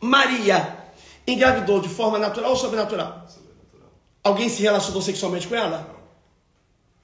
[0.00, 0.78] Maria
[1.26, 3.26] engravidou de forma natural ou sobrenatural?
[3.28, 3.90] sobrenatural.
[4.24, 5.86] Alguém se relacionou sexualmente com ela?
[5.88, 6.02] Não.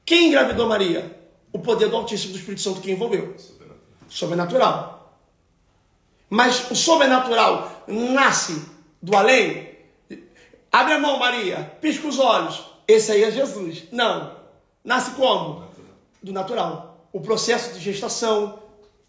[0.05, 1.17] Quem engravidou Maria?
[1.53, 3.35] O poder do Altíssimo do Espírito Santo que envolveu.
[3.39, 3.79] Sobrenatural.
[4.09, 4.99] sobrenatural.
[6.31, 8.65] Mas o sobrenatural nasce
[9.01, 9.69] do além.
[10.71, 11.77] Abre a mão, Maria.
[11.81, 12.63] Pisca os olhos.
[12.87, 13.85] Esse aí é Jesus.
[13.91, 14.37] Não.
[14.85, 15.68] Nasce como?
[16.23, 17.09] Do natural.
[17.13, 18.59] O processo de gestação,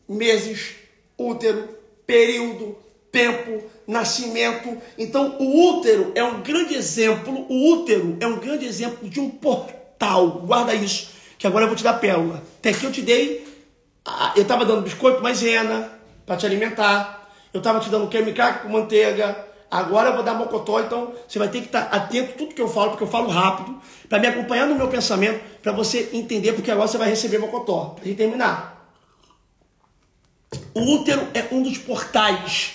[0.08, 0.76] meses,
[1.18, 1.68] útero,
[2.06, 2.78] período,
[3.12, 4.78] tempo, nascimento.
[4.98, 7.46] Então, o útero é um grande exemplo.
[7.50, 10.30] O útero é um grande exemplo de um portal.
[10.46, 12.44] Guarda isso, que agora eu vou te dar pérola.
[12.60, 13.48] Até aqui eu te dei.
[14.36, 15.92] Eu estava dando biscoito maisena
[16.26, 17.30] para te alimentar.
[17.54, 19.49] Eu estava te dando creme com manteiga.
[19.72, 22.62] Agora eu vou dar mocotó, então você vai ter que estar atento a tudo que
[22.62, 26.54] eu falo, porque eu falo rápido, para me acompanhar no meu pensamento, para você entender,
[26.54, 27.96] porque agora você vai receber mocotó.
[28.02, 28.98] Para terminar.
[30.74, 32.72] O útero é um dos portais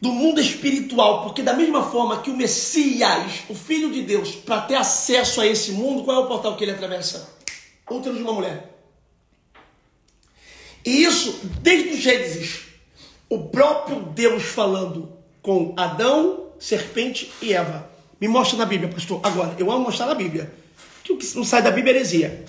[0.00, 4.62] do mundo espiritual, porque da mesma forma que o Messias, o Filho de Deus, para
[4.62, 7.32] ter acesso a esse mundo, qual é o portal que ele atravessa?
[7.88, 8.76] O útero de uma mulher.
[10.84, 12.71] E isso, desde o Gênesis,
[13.34, 17.88] o próprio Deus falando com Adão, serpente e Eva.
[18.20, 19.20] Me mostra na Bíblia, pastor.
[19.22, 20.52] Agora, eu amo mostrar na Bíblia.
[21.02, 22.44] Que o que não sai da Bíblia é heresia.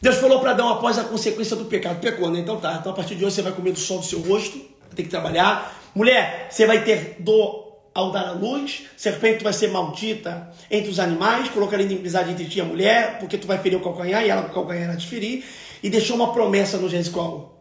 [0.00, 2.00] Deus falou para Adão após a consequência do pecado.
[2.00, 2.40] Pecou, né?
[2.40, 2.78] Então tá.
[2.80, 4.58] Então a partir de hoje você vai comer do sol do seu rosto,
[4.94, 9.68] tem que trabalhar, Mulher, você vai ter dor ao dar a luz, serpente vai ser
[9.68, 13.76] maldita entre os animais, colocarei inimizade entre ti e a mulher, porque tu vai ferir
[13.76, 15.44] o calcanhar e ela o calcanhar te ferir,
[15.82, 17.59] e deixou uma promessa no Gênesis qual?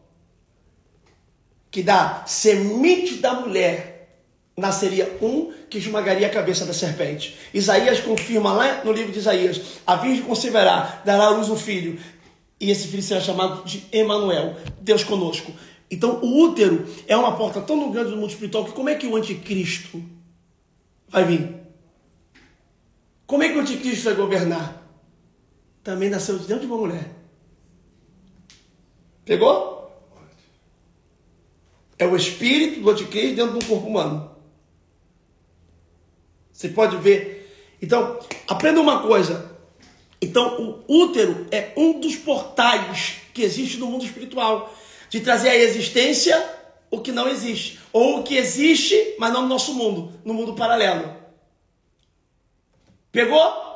[1.72, 4.00] Que da semente da mulher
[4.60, 7.38] nasceria um que esmagaria a cabeça da serpente.
[7.54, 12.00] Isaías confirma lá no livro de Isaías: a virgem conceberá, dará à luz um filho,
[12.60, 15.54] e esse filho será chamado de Emanuel, Deus conosco.
[15.92, 19.08] Então, o útero é uma porta tão grande do mundo espiritual que como é que
[19.08, 20.04] o anticristo
[21.08, 21.56] vai vir?
[23.26, 24.84] Como é que o anticristo vai governar?
[25.84, 27.10] Também nasceu de dentro de uma mulher.
[29.26, 29.79] Pegou?
[32.00, 34.32] É o espírito do anticristo dentro de um corpo humano.
[36.52, 37.76] Você pode ver.
[37.82, 39.56] Então, aprenda uma coisa.
[40.22, 44.74] Então, o útero é um dos portais que existe no mundo espiritual
[45.10, 46.58] de trazer à existência
[46.92, 50.56] o que não existe, ou o que existe, mas não no nosso mundo, no mundo
[50.56, 51.16] paralelo.
[53.12, 53.70] Pegou?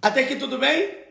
[0.00, 1.07] Até aqui tudo bem?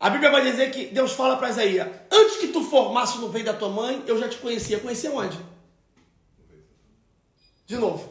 [0.00, 3.44] A Bíblia vai dizer que Deus fala para Isaías: Antes que tu formasse no veio
[3.44, 4.80] da tua mãe, eu já te conhecia.
[4.80, 5.38] Conhecia onde?
[7.66, 8.10] De novo.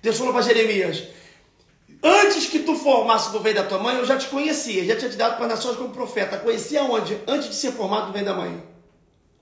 [0.00, 1.02] Deus falou para Jeremias:
[2.00, 5.10] Antes que tu formasse do veio da tua mãe, eu já te conhecia, já tinha
[5.10, 6.38] te dado para as nações como profeta.
[6.38, 7.18] Conhecia onde?
[7.26, 8.62] Antes de ser formado do veio da mãe.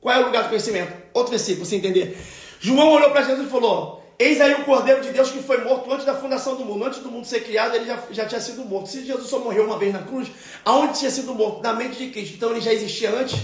[0.01, 0.95] Qual é o lugar do conhecimento?
[1.13, 2.19] Outro versículo, você entender.
[2.59, 5.91] João olhou para Jesus e falou: Eis aí o Cordeiro de Deus que foi morto
[5.91, 6.85] antes da fundação do mundo.
[6.85, 8.91] Antes do mundo ser criado, ele já, já tinha sido morto.
[8.91, 10.31] Se Jesus só morreu uma vez na cruz,
[10.63, 11.63] aonde tinha sido morto?
[11.63, 12.35] Na mente de Cristo.
[12.35, 13.41] Então ele já existia antes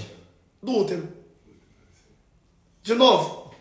[0.62, 1.09] do útero.
[2.83, 3.55] De novo.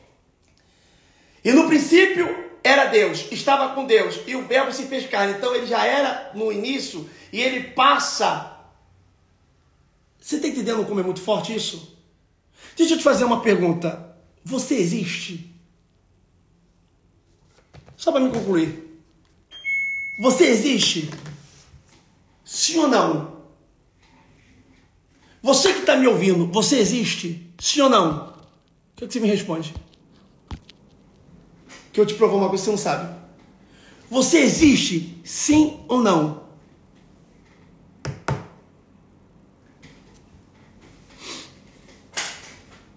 [1.42, 2.28] E no princípio
[2.62, 5.36] era Deus, estava com Deus, e o Verbo se fez carne.
[5.36, 8.60] Então ele já era no início, e ele passa.
[10.20, 11.98] Você está entendendo como é muito forte isso?
[12.76, 14.18] Deixa eu te fazer uma pergunta.
[14.44, 15.55] Você existe?
[17.98, 19.02] Só para me concluir.
[20.20, 21.10] Você existe?
[22.44, 23.36] Sim ou não?
[25.42, 27.54] Você que está me ouvindo, você existe?
[27.60, 28.28] Sim ou não?
[28.28, 29.74] O que, é que você me responde?
[31.96, 33.16] que eu te provo uma coisa que você não sabe.
[34.12, 36.44] Você existe, sim ou não?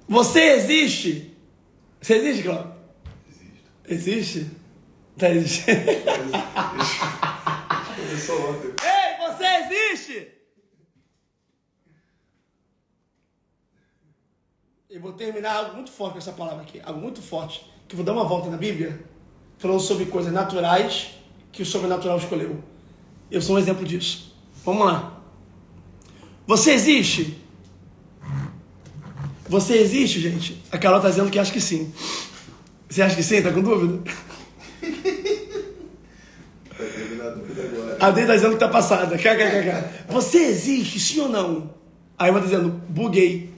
[0.08, 1.32] Você existe?
[2.00, 2.74] Você existe, Cláudio?
[3.28, 3.62] Existe.
[3.88, 4.50] Existe?
[5.18, 5.28] Tá.
[5.30, 5.40] Ei,
[9.18, 10.28] você existe!
[14.88, 16.80] Eu vou terminar algo muito forte com essa palavra aqui.
[16.84, 19.04] Algo muito forte que vou dar uma volta na Bíblia,
[19.58, 21.10] falando sobre coisas naturais
[21.50, 22.62] que o sobrenatural escolheu.
[23.28, 24.36] Eu sou um exemplo disso.
[24.64, 25.20] Vamos lá.
[26.46, 27.42] Você existe?
[29.48, 30.62] Você existe, gente?
[30.70, 31.92] A Carol está dizendo que acha que sim.
[32.88, 33.42] Você acha que sim?
[33.42, 34.08] Tá com dúvida?
[38.00, 39.16] A Adri está dizendo que está passada.
[40.08, 41.70] Você existe, sim ou não?
[42.18, 43.50] Aí está dizendo, buguei.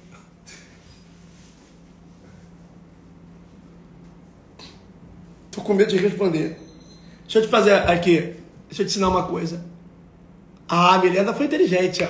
[5.51, 6.59] Tô com medo de responder.
[7.23, 8.35] Deixa eu te fazer aqui.
[8.69, 9.65] Deixa eu te ensinar uma coisa.
[10.69, 12.09] A Milena foi inteligente, ó.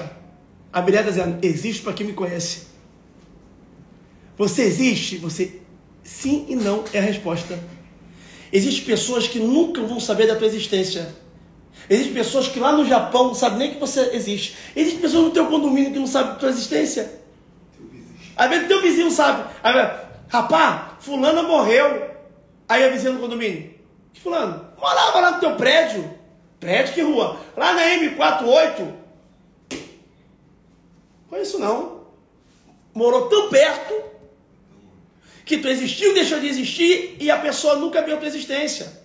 [0.72, 2.66] A Milena está dizendo, existe para quem me conhece.
[4.36, 5.16] Você existe?
[5.18, 5.60] Você
[6.02, 7.58] sim e não é a resposta.
[8.52, 11.14] Existem pessoas que nunca vão saber da tua existência.
[11.90, 14.56] Existem pessoas que lá no Japão não sabem nem que você existe.
[14.76, 17.20] Existem pessoas no teu condomínio que não sabem da tua existência.
[18.36, 19.50] Às vezes teu vizinho sabe.
[19.60, 19.74] Aí,
[20.28, 22.08] rapaz, fulana morreu.
[22.68, 23.74] Aí a vizinha do condomínio.
[24.12, 24.68] Que fulano?
[24.78, 26.08] Morava lá no teu prédio.
[26.60, 27.40] Prédio que rua?
[27.56, 28.92] Lá na M48.
[31.28, 32.02] Conheço não.
[32.94, 34.00] Morou tão perto
[35.44, 38.99] que tu existiu, deixou de existir e a pessoa nunca viu a tua existência.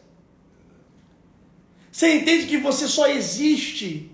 [1.96, 4.12] Você entende que você só existe.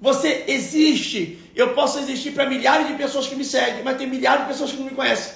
[0.00, 1.20] Você existe.
[1.54, 4.72] Eu posso existir para milhares de pessoas que me seguem, mas tem milhares de pessoas
[4.72, 5.34] que não me conhecem.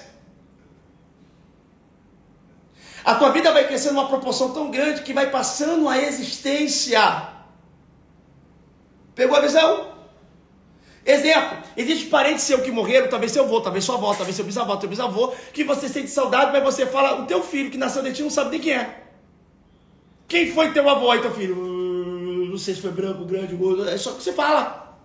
[3.05, 7.01] A tua vida vai crescendo numa proporção tão grande que vai passando a existência.
[9.15, 9.93] Pegou a visão?
[11.05, 14.75] Exemplo, existe parente seu que morreram, talvez seu avô, talvez sua avó, talvez seu bisavó,
[14.75, 18.11] teu bisavô, que você sente saudade, mas você fala, o teu filho que nasceu de
[18.11, 19.00] ti não sabe nem quem é.
[20.31, 21.57] Quem foi teu avô aí, teu filho?
[21.57, 23.89] Uh, não sei se foi branco, grande, gordo.
[23.89, 24.97] É só que você fala.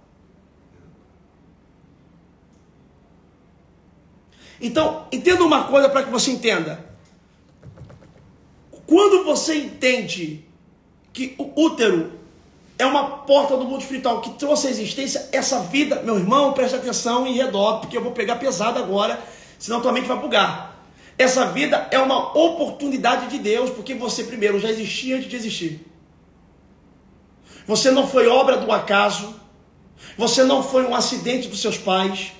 [4.60, 6.88] Então, entenda uma coisa para que você entenda.
[8.86, 10.44] Quando você entende
[11.12, 12.12] que o útero
[12.78, 16.76] é uma porta do mundo espiritual que trouxe à existência essa vida, meu irmão, preste
[16.76, 19.20] atenção e redobre, porque eu vou pegar pesado agora,
[19.58, 20.75] senão tua mente vai bugar.
[21.18, 25.86] Essa vida é uma oportunidade de Deus, porque você primeiro já existia antes de existir.
[27.66, 29.34] Você não foi obra do acaso.
[30.18, 32.32] Você não foi um acidente dos seus pais.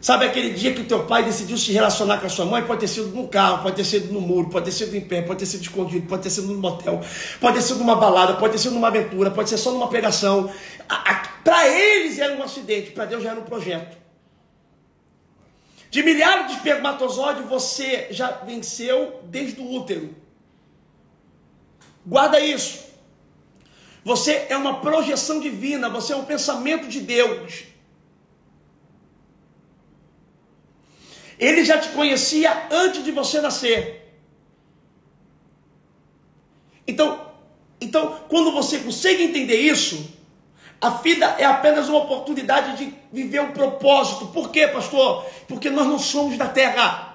[0.00, 2.62] Sabe aquele dia que o teu pai decidiu se relacionar com a sua mãe?
[2.62, 5.20] Pode ter sido no carro, pode ter sido no muro, pode ter sido em pé,
[5.20, 7.02] pode ter sido escondido, pode ter sido no motel,
[7.38, 10.50] pode ter sido numa balada, pode ter sido numa aventura, pode ser só numa pegação.
[11.44, 13.99] Para eles era um acidente, para Deus já era um projeto.
[15.90, 20.14] De milhares de espermatozoides você já venceu desde o útero.
[22.06, 22.88] Guarda isso.
[24.04, 27.64] Você é uma projeção divina, você é um pensamento de Deus.
[31.38, 34.14] Ele já te conhecia antes de você nascer.
[36.86, 37.32] Então,
[37.80, 40.19] então quando você consegue entender isso,
[40.80, 44.28] a vida é apenas uma oportunidade de viver um propósito.
[44.28, 45.26] Por quê, pastor?
[45.46, 47.14] Porque nós não somos da terra.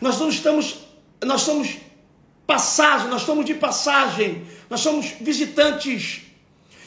[0.00, 0.78] Nós não estamos,
[1.22, 1.76] nós somos
[2.46, 6.22] passagem, nós estamos de passagem, nós somos visitantes.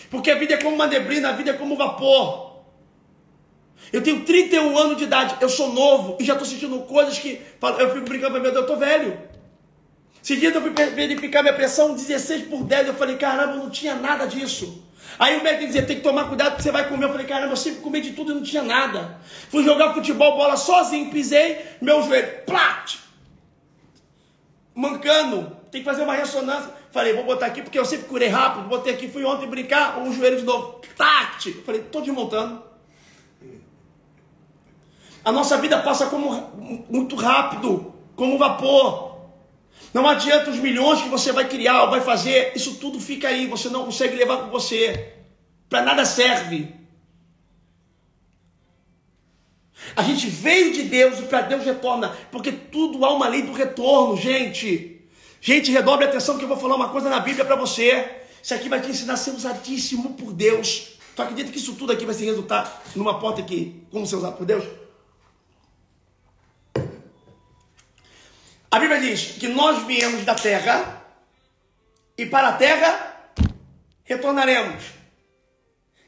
[0.10, 2.50] Porque a vida é como uma neblina, a vida é como vapor.
[3.94, 7.42] Eu tenho 31 anos de idade, eu sou novo e já estou sentindo coisas que
[7.80, 9.30] eu fico brincando, meu Deus, eu estou velho.
[10.22, 14.26] Dia eu fui verificar minha pressão 16 por 10, eu falei, caramba, não tinha nada
[14.26, 14.84] disso.
[15.18, 17.06] Aí o médico dizia, tem que tomar cuidado porque você vai comer.
[17.06, 19.20] Eu falei, caramba, eu sempre comi de tudo e não tinha nada.
[19.50, 22.98] Fui jogar futebol, bola sozinho, pisei, meu joelho, plat!
[24.76, 26.72] Mancando, tem que fazer uma ressonância.
[26.92, 28.68] Falei, vou botar aqui porque eu sempre curei rápido.
[28.68, 31.52] Botei aqui, fui ontem brincar, o joelho de novo, tact!
[31.66, 32.64] Falei, tô desmontando.
[35.24, 39.09] A nossa vida passa como muito rápido, como vapor.
[39.94, 43.48] Não adianta os milhões que você vai criar ou vai fazer, isso tudo fica aí,
[43.48, 45.14] você não consegue levar com você.
[45.68, 46.80] Para nada serve.
[49.96, 53.54] A gente veio de Deus e para Deus retorna, porque tudo há uma lei do
[53.54, 55.02] retorno, gente.
[55.42, 58.18] Gente, redobre a atenção que eu vou falar uma coisa na Bíblia para você.
[58.42, 61.00] Isso aqui vai te ensinar a ser usadíssimo por Deus.
[61.16, 64.38] Tu acredita que isso tudo aqui vai se resultar numa porta aqui, como ser usado
[64.38, 64.64] por Deus?
[68.72, 71.04] A Bíblia diz que nós viemos da terra
[72.16, 73.32] e para a terra
[74.04, 74.84] retornaremos.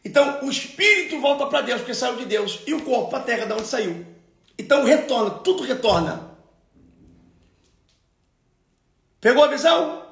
[0.06, 3.24] Então o espírito volta para Deus porque saiu de Deus e o corpo para a
[3.24, 4.06] terra de onde saiu.
[4.60, 6.30] Então retorna, tudo retorna.
[9.20, 10.06] Pegou a visão?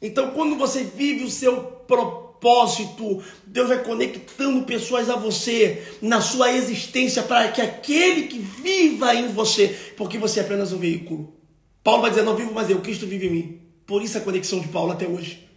[0.00, 6.52] Então quando você vive o seu propósito, Deus vai conectando pessoas a você na sua
[6.52, 11.39] existência para que aquele que viva em você, porque você é apenas um veículo.
[11.82, 13.60] Paulo vai dizer: Não vivo mais eu, Cristo vive em mim.
[13.86, 15.48] Por isso a conexão de Paulo até hoje.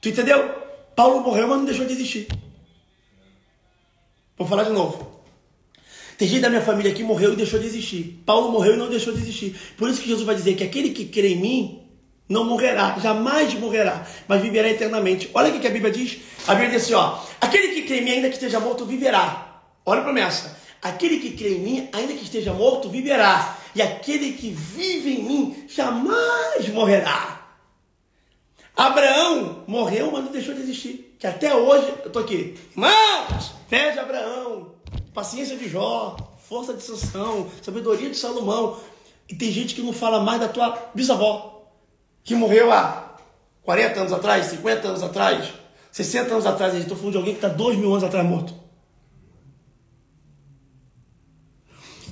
[0.00, 0.62] Tu entendeu?
[0.96, 2.26] Paulo morreu, mas não deixou de existir.
[4.36, 5.12] Vou falar de novo.
[6.18, 8.22] Tem gente da minha família que morreu e deixou de existir.
[8.24, 9.56] Paulo morreu e não deixou de existir.
[9.76, 11.82] Por isso que Jesus vai dizer que aquele que crê em mim
[12.28, 15.30] não morrerá, jamais morrerá, mas viverá eternamente.
[15.34, 16.18] Olha o que a Bíblia diz.
[16.46, 19.62] A Bíblia diz assim, ó, aquele que crê em mim, ainda que esteja morto, viverá.
[19.84, 20.56] Olha a promessa.
[20.80, 23.58] Aquele que crê em mim, ainda que esteja morto, viverá.
[23.74, 27.40] E aquele que vive em mim, jamais morrerá.
[28.76, 31.16] Abraão morreu, mas não deixou de existir.
[31.18, 32.58] Que até hoje, eu estou aqui.
[32.72, 34.72] Irmãos, fé de Abraão,
[35.14, 36.16] paciência de Jó,
[36.48, 38.78] força de Sansão, sabedoria de Salomão.
[39.28, 41.70] E tem gente que não fala mais da tua bisavó,
[42.24, 43.16] que morreu há
[43.62, 45.52] 40 anos atrás, 50 anos atrás,
[45.90, 46.74] 60 anos atrás.
[46.74, 48.54] Estou falando de alguém que está 2 mil anos atrás morto.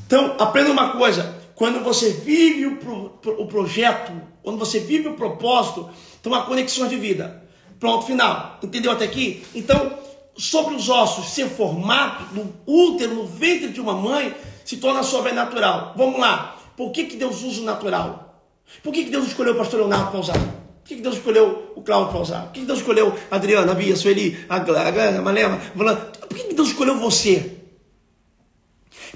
[0.06, 5.12] Então, aprenda uma coisa: quando você vive o, pro, o projeto, quando você vive o
[5.12, 7.46] propósito, então a conexão de vida.
[7.78, 8.58] Pronto, final.
[8.62, 9.44] Entendeu até aqui?
[9.54, 9.92] Então,
[10.34, 14.34] sobre os ossos ser formado no útero, no ventre de uma mãe,
[14.64, 15.92] se torna sobrenatural.
[15.98, 16.56] Vamos lá.
[16.78, 18.42] Por que, que Deus usa o natural?
[18.82, 20.38] Por que, que Deus escolheu o pastor Leonardo para usar?
[20.38, 22.42] Por que, que Deus escolheu o Cláudio para usar?
[22.44, 25.58] Por que, que Deus escolheu a Adriana, a Bia, a Sueli, a Glânia, a Malema?
[25.76, 27.58] Por que, que Deus escolheu você?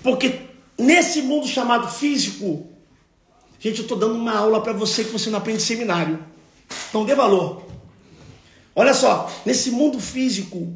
[0.02, 2.66] Porque Nesse mundo chamado físico,
[3.60, 6.18] gente, eu estou dando uma aula para você que você não aprende em seminário.
[6.88, 7.64] Então dê valor.
[8.74, 10.72] Olha só, nesse mundo físico,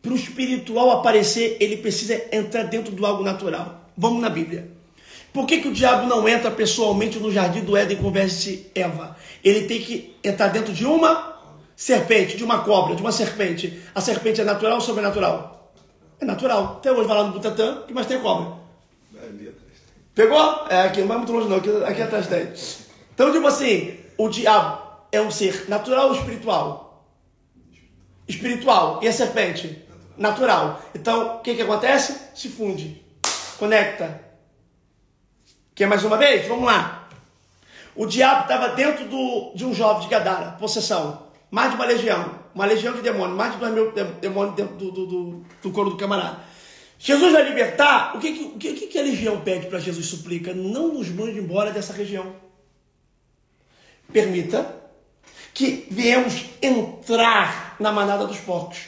[0.00, 3.88] para o espiritual aparecer, ele precisa entrar dentro do algo natural.
[3.96, 4.70] Vamos na Bíblia.
[5.32, 9.16] Por que, que o diabo não entra pessoalmente no jardim do Éden e convence Eva?
[9.44, 11.36] Ele tem que entrar dentro de uma
[11.76, 13.80] serpente, de uma cobra, de uma serpente.
[13.94, 15.72] A serpente é natural ou sobrenatural?
[16.20, 16.76] É natural.
[16.78, 18.59] Até hoje vai lá no Butantan, que mais tem cobra.
[20.20, 20.66] Pegou?
[20.68, 22.52] É, aqui não vai muito longe não, aqui, aqui atrás tem.
[23.14, 27.06] Então, tipo assim, o diabo é um ser natural ou espiritual?
[28.28, 29.00] Espiritual.
[29.02, 29.82] E a serpente?
[30.18, 30.78] Natural.
[30.94, 32.20] Então, o que que acontece?
[32.34, 33.02] Se funde.
[33.58, 34.20] Conecta.
[35.74, 36.46] Quer mais uma vez?
[36.46, 37.08] Vamos lá.
[37.96, 41.28] O diabo estava dentro do, de um jovem de Gadara, possessão.
[41.50, 42.34] Mais de uma legião.
[42.54, 43.38] Uma legião de demônios.
[43.38, 43.90] Mais de dois mil
[44.20, 46.49] demônios dentro do, do, do, do couro do camarada.
[47.02, 50.52] Jesus vai libertar, o que, que, o que a legião pede para Jesus suplica?
[50.52, 52.36] Não nos mande embora dessa região.
[54.12, 54.76] Permita
[55.54, 58.80] que viemos entrar na manada dos porcos.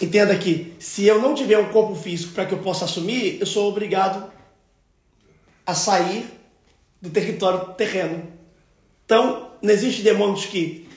[0.00, 3.46] Entenda que se eu não tiver um corpo físico para que eu possa assumir, eu
[3.46, 4.32] sou obrigado
[5.66, 6.24] a sair
[7.02, 8.26] do território terreno.
[9.04, 10.88] Então, não existe demônios que,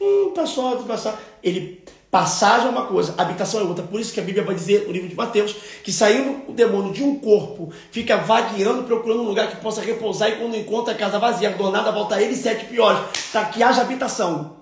[0.00, 1.16] hum, passou, passou.
[1.44, 1.80] Ele
[2.10, 3.84] Passagem é uma coisa, habitação é outra.
[3.84, 5.52] Por isso que a Bíblia vai dizer, no livro de Mateus,
[5.84, 10.28] que saindo o demônio de um corpo, fica vagueando, procurando um lugar que possa repousar,
[10.28, 13.00] e quando encontra a casa vazia, adornada, volta ele e sete piores,
[13.30, 14.56] para que haja habitação.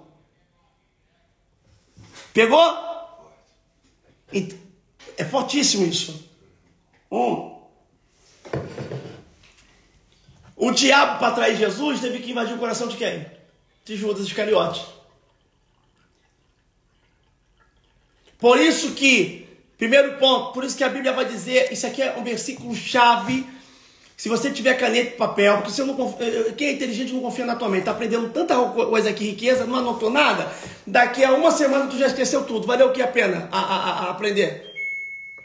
[2.35, 2.61] Pegou?
[5.17, 6.29] É fortíssimo isso.
[7.11, 7.57] Um.
[10.55, 13.25] O diabo, para atrair Jesus, teve que invadir o coração de quem?
[13.87, 14.98] De Judas Iscariote.
[18.39, 22.17] Por isso que, primeiro ponto, por isso que a Bíblia vai dizer, isso aqui é
[22.17, 23.45] um versículo chave.
[24.17, 27.47] Se você tiver caneta e papel, porque você não confia, quem é inteligente não confia
[27.47, 30.51] na tua mente, está aprendendo tanta coisa aqui, riqueza, não anotou nada,
[30.85, 32.67] daqui a uma semana tu já esqueceu tudo.
[32.67, 34.69] Valeu o que a pena a, a, a aprender?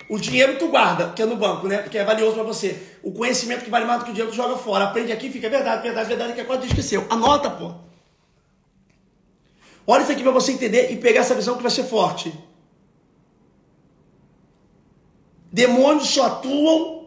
[0.09, 1.77] O dinheiro tu guarda, que é no banco, né?
[1.77, 2.77] Porque é valioso para você.
[3.01, 4.85] O conhecimento que vale mais do que o dinheiro tu joga fora.
[4.85, 7.05] Aprende aqui, fica verdade, verdade, verdade, que a quase esqueceu.
[7.09, 7.73] Anota, pô.
[9.85, 12.33] Olha isso aqui para você entender e pegar essa visão que vai ser forte.
[15.53, 17.03] Demônios só atuam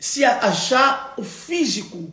[0.00, 2.10] se achar o físico.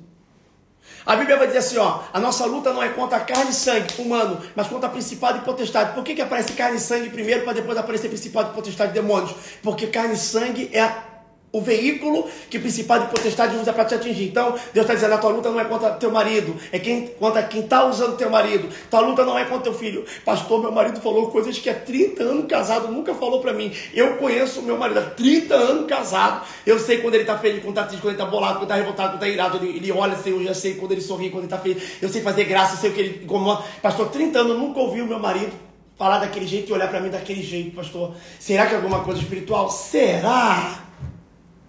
[1.03, 3.99] A Bíblia vai dizer assim, ó, a nossa luta não é contra carne e sangue
[3.99, 5.95] humano, mas contra principado e potestade.
[5.95, 9.01] Por que, que aparece carne e sangue primeiro para depois aparecer principado e potestade de
[9.01, 9.33] demônios?
[9.63, 11.08] Porque carne e sangue é a
[11.51, 14.25] o veículo que o principado e potestade usa para te atingir.
[14.25, 17.43] Então, Deus está dizendo: a tua luta não é contra teu marido, é quem, contra
[17.43, 18.69] quem está usando teu marido.
[18.89, 20.05] Tua luta não é contra teu filho.
[20.23, 23.71] Pastor, meu marido falou coisas que há 30 anos casado nunca falou para mim.
[23.93, 26.45] Eu conheço meu marido há 30 anos casado.
[26.65, 28.75] Eu sei quando ele está feliz, quando está triste, quando ele está bolado, quando está
[28.75, 29.57] revoltado, quando está irado.
[29.57, 31.83] Ele, ele olha assim, eu já sei quando ele sorri, quando ele está feliz.
[32.01, 33.63] Eu sei fazer graça, eu sei o que ele incomoda.
[33.81, 35.51] Pastor, 30 anos nunca ouvi o meu marido
[35.97, 38.13] falar daquele jeito e olhar para mim daquele jeito, pastor.
[38.39, 39.69] Será que é alguma coisa espiritual?
[39.69, 40.88] Será?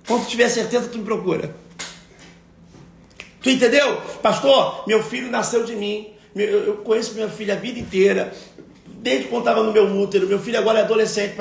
[0.07, 1.55] Quando tiver certeza, tu me procura.
[3.42, 4.01] Tu entendeu?
[4.22, 6.09] Pastor, meu filho nasceu de mim.
[6.34, 8.32] Eu conheço minha filha a vida inteira.
[8.86, 10.26] Desde quando estava no meu útero.
[10.26, 11.34] Meu filho agora é adolescente.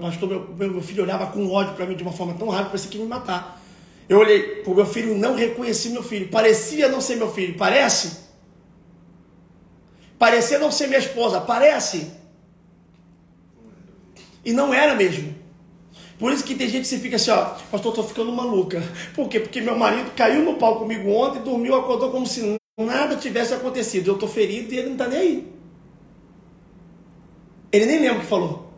[0.00, 2.90] Pastor, meu, meu filho olhava com ódio para mim de uma forma tão rápida, parecia
[2.90, 3.60] que ia me matar.
[4.08, 6.28] Eu olhei para o meu filho, não reconheci meu filho.
[6.28, 7.56] Parecia não ser meu filho.
[7.56, 8.28] Parece?
[10.18, 11.40] Parecia não ser minha esposa.
[11.40, 12.10] Parece?
[14.44, 15.34] E não era mesmo.
[16.20, 18.82] Por isso que tem gente que se fica assim, ó, pastor, tô ficando maluca.
[19.14, 19.40] Por quê?
[19.40, 24.08] Porque meu marido caiu no pau comigo ontem, dormiu, acordou como se nada tivesse acontecido.
[24.08, 25.52] Eu tô ferido e ele não tá nem aí.
[27.72, 28.70] Ele nem lembra o que falou.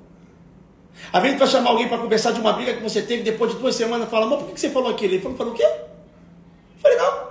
[1.12, 3.58] A vezes vai chamar alguém para conversar de uma briga que você teve depois de
[3.58, 5.14] duas semanas, fala, mas por que você falou aquilo?
[5.14, 5.64] Ele falou, falou o quê?
[5.64, 7.26] Eu falei, não.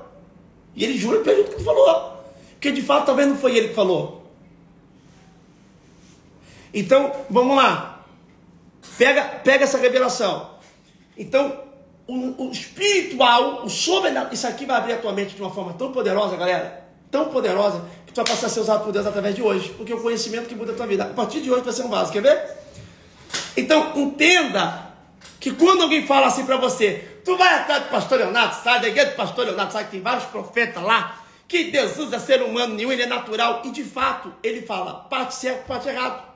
[0.76, 2.18] E ele jura e pergunta o que falou.
[2.52, 4.30] Porque de fato talvez não foi ele que falou.
[6.74, 7.91] Então, vamos lá.
[8.98, 10.52] Pega, pega essa revelação.
[11.18, 11.64] Então,
[12.08, 15.74] o, o espiritual, o sobrenatural, isso aqui vai abrir a tua mente de uma forma
[15.74, 16.82] tão poderosa, galera.
[17.10, 19.70] Tão poderosa, que tu vai passar a ser usado por Deus através de hoje.
[19.78, 21.04] Porque é o conhecimento que muda a tua vida.
[21.04, 22.12] A partir de hoje vai ser um vaso.
[22.12, 22.42] Quer ver?
[23.56, 24.92] Então, entenda
[25.40, 28.88] que quando alguém fala assim para você, tu vai atrás do pastor Leonardo, sai da
[28.88, 32.76] igreja do pastor Leonardo, sabe que tem vários profetas lá, que Deus usa ser humano
[32.76, 36.31] nenhum, ele é natural, e de fato, ele fala parte certo, parte errado.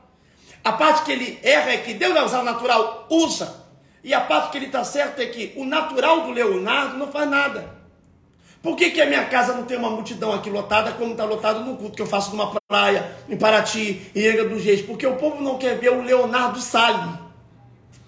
[0.66, 3.64] A parte que ele erra é que Deus vai usar o natural, usa.
[4.04, 7.30] E a parte que ele está certo é que o natural do Leonardo não faz
[7.30, 7.70] nada.
[8.64, 11.60] Por que, que a minha casa não tem uma multidão aqui lotada como está lotado
[11.60, 14.82] no culto que eu faço numa praia, em Paraty, em Angra dos Reis?
[14.82, 17.14] Porque o povo não quer ver o Leonardo Salles.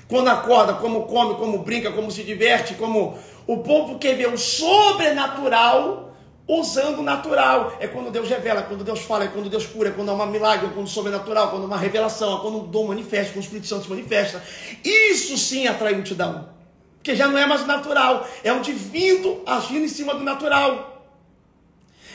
[0.07, 4.37] Quando acorda, como come, como brinca, como se diverte, como o povo quer ver o
[4.37, 6.06] sobrenatural
[6.47, 7.75] usando o natural.
[7.79, 10.25] É quando Deus revela, quando Deus fala, é quando Deus cura, é quando há uma
[10.25, 13.45] milagre, é quando sobrenatural, quando há uma revelação, é quando o dom manifesta, quando o
[13.45, 14.41] Espírito Santo se manifesta.
[14.83, 16.49] Isso sim atrai multidão.
[16.97, 21.05] Porque já não é mais natural, é um divino agindo em cima do natural.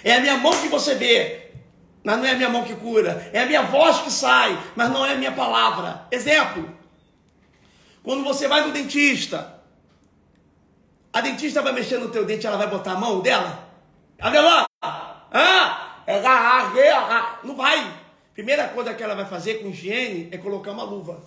[0.04, 1.50] É a minha mão que você vê,
[2.02, 3.30] mas não é a minha mão que cura.
[3.32, 6.06] É a minha voz que sai, mas não é a minha palavra.
[6.10, 6.68] Exemplo:
[8.02, 9.62] quando você vai no dentista,
[11.12, 13.71] a dentista vai mexer no teu dente, ela vai botar a mão dela?
[14.18, 14.66] Cadê lá?
[14.82, 18.02] Ah, é agarrar, não vai.
[18.34, 21.20] Primeira coisa que ela vai fazer com higiene é colocar uma luva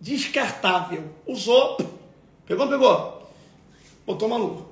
[0.00, 1.04] descartável.
[1.26, 1.76] Usou,
[2.46, 3.30] pegou, pegou,
[4.06, 4.66] botou uma luva.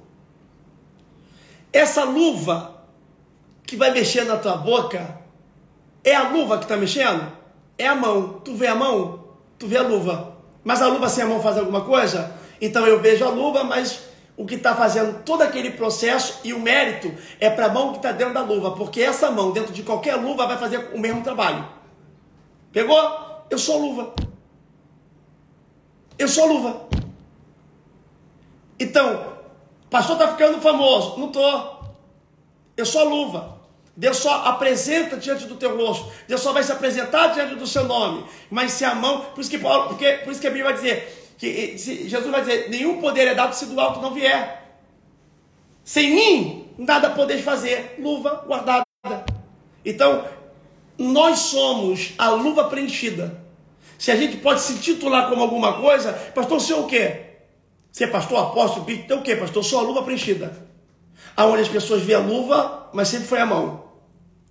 [1.73, 2.83] Essa luva
[3.67, 5.21] que vai mexer na tua boca
[6.03, 7.31] é a luva que está mexendo?
[7.77, 8.41] É a mão.
[8.41, 9.25] Tu vê a mão?
[9.59, 10.37] Tu vê a luva.
[10.65, 12.35] Mas a luva sem a mão faz alguma coisa?
[12.61, 14.08] Então eu vejo a luva, mas
[14.39, 17.97] o que está fazendo todo aquele processo e o mérito é para a mão que
[17.97, 21.25] está dentro da luva, porque essa mão dentro de qualquer luva vai fazer o mesmo
[21.25, 21.69] trabalho.
[22.73, 23.45] Pegou?
[23.51, 24.15] Eu sou luva.
[26.17, 26.89] Eu sou luva.
[28.79, 29.33] Então,
[29.91, 31.19] pastor está ficando famoso.
[31.19, 31.97] Não estou.
[32.77, 33.59] Eu sou luva.
[33.97, 36.13] Deus só apresenta diante do teu rosto.
[36.29, 38.25] Deus só vai se apresentar diante do seu nome.
[38.49, 39.23] Mas se a mão.
[39.35, 41.18] Por isso que, Paulo, porque, por isso que a Bíblia vai dizer.
[41.39, 44.59] Que Jesus vai dizer: nenhum poder é dado se do alto não vier.
[45.85, 47.95] Sem mim, nada podeis fazer.
[47.99, 48.85] Luva guardada.
[49.85, 50.27] Então,
[50.99, 53.41] nós somos a luva preenchida.
[53.97, 57.25] Se a gente pode se titular como alguma coisa, pastor, você é o quê?
[57.91, 59.65] Você é pastor, apóstolo, bispo, então o quê, pastor?
[59.65, 60.69] Sou a luva preenchida.
[61.37, 63.85] Aonde as pessoas veem a luva, mas sempre foi a mão.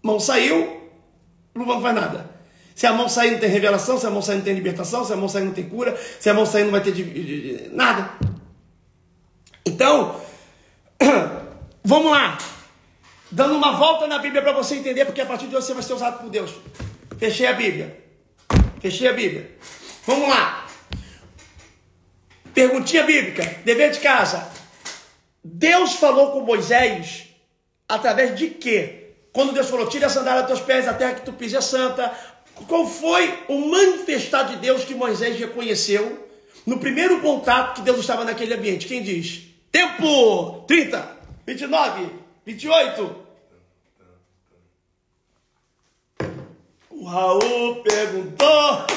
[0.02, 0.90] Mão saiu,
[1.56, 2.37] luva não faz nada.
[2.78, 5.12] Se a mão sair não tem revelação, se a mão sair não tem libertação, se
[5.12, 7.24] a mão sair não tem cura, se a mão sair não vai ter de, de,
[7.24, 8.12] de, nada.
[9.66, 10.22] Então,
[11.84, 12.38] vamos lá.
[13.32, 15.82] Dando uma volta na Bíblia para você entender, porque a partir de hoje você vai
[15.82, 16.54] ser usado por Deus.
[17.18, 17.98] Fechei a Bíblia.
[18.80, 19.58] Fechei a Bíblia.
[20.06, 20.68] Vamos lá.
[22.54, 24.48] Perguntinha bíblica, dever de casa.
[25.44, 27.26] Deus falou com Moisés
[27.90, 29.14] através de quê?
[29.34, 31.62] Quando Deus falou, tira a sandália dos teus pés, a terra que tu pisa é
[31.62, 32.12] santa.
[32.66, 36.28] Qual foi o manifestar de Deus que Moisés reconheceu
[36.66, 38.88] no primeiro contato que Deus estava naquele ambiente?
[38.88, 39.44] Quem diz?
[39.72, 40.64] Tempo!
[40.68, 42.10] 30, 29,
[42.46, 43.16] 28.
[46.90, 48.88] O Raul perguntou.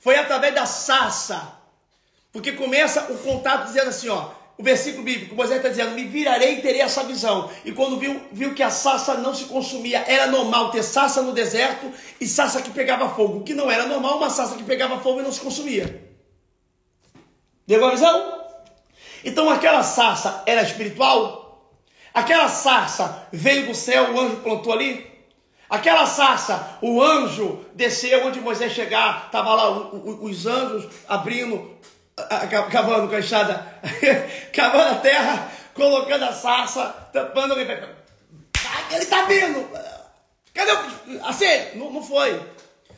[0.00, 1.56] Foi através da sarça.
[2.32, 4.30] Porque começa o contato dizendo assim, ó.
[4.58, 7.50] O versículo bíblico, Moisés está dizendo, me virarei e terei essa visão.
[7.62, 11.32] E quando viu, viu que a sarça não se consumia, era normal ter sarça no
[11.32, 13.38] deserto e sarça que pegava fogo.
[13.38, 16.02] O que não era normal, uma sarça que pegava fogo e não se consumia.
[17.66, 18.44] Deu a visão?
[19.22, 21.70] Então aquela sarça era espiritual?
[22.14, 25.04] Aquela sarça veio do céu, o anjo plantou ali?
[25.68, 31.76] Aquela sarça, o anjo desceu onde Moisés chegar, estava lá os anjos abrindo,
[32.70, 33.66] cavando com a enxada,
[34.52, 37.58] cavando a terra, colocando a sarça, tampando.
[37.58, 37.72] Ele
[38.92, 39.68] está vindo!
[40.54, 41.26] Cadê o.
[41.26, 41.44] Assim,
[41.74, 42.40] não, não foi.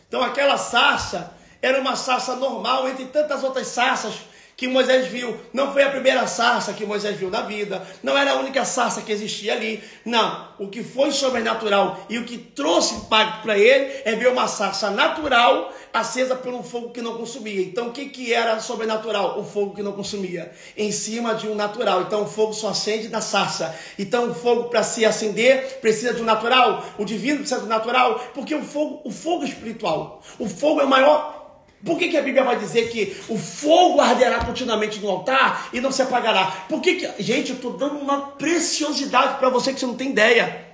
[0.07, 4.15] Então aquela sarça era uma sarça normal, entre tantas outras sarças
[4.57, 5.39] que Moisés viu.
[5.53, 7.81] Não foi a primeira sarça que Moisés viu na vida.
[8.03, 9.83] Não era a única sarça que existia ali.
[10.05, 10.49] Não.
[10.59, 14.91] O que foi sobrenatural e o que trouxe impacto para ele é ver uma sarça
[14.91, 17.61] natural acesa por um fogo que não consumia.
[17.63, 19.39] Então, o que, que era sobrenatural?
[19.41, 20.53] O fogo que não consumia.
[20.77, 22.03] Em cima de um natural.
[22.03, 23.75] Então, o fogo só acende na sarça.
[23.99, 26.85] Então, o fogo, para se acender, precisa de um natural.
[26.99, 28.19] O divino precisa do natural.
[28.35, 30.23] Porque o fogo, o fogo espiritual.
[30.39, 31.39] O fogo é o maior
[31.85, 35.81] por que, que, a Bíblia vai dizer que o fogo arderá continuamente no altar e
[35.81, 36.47] não se apagará?
[36.69, 37.23] Por que, que...
[37.23, 40.68] gente, eu estou dando uma preciosidade para você que você não tem ideia.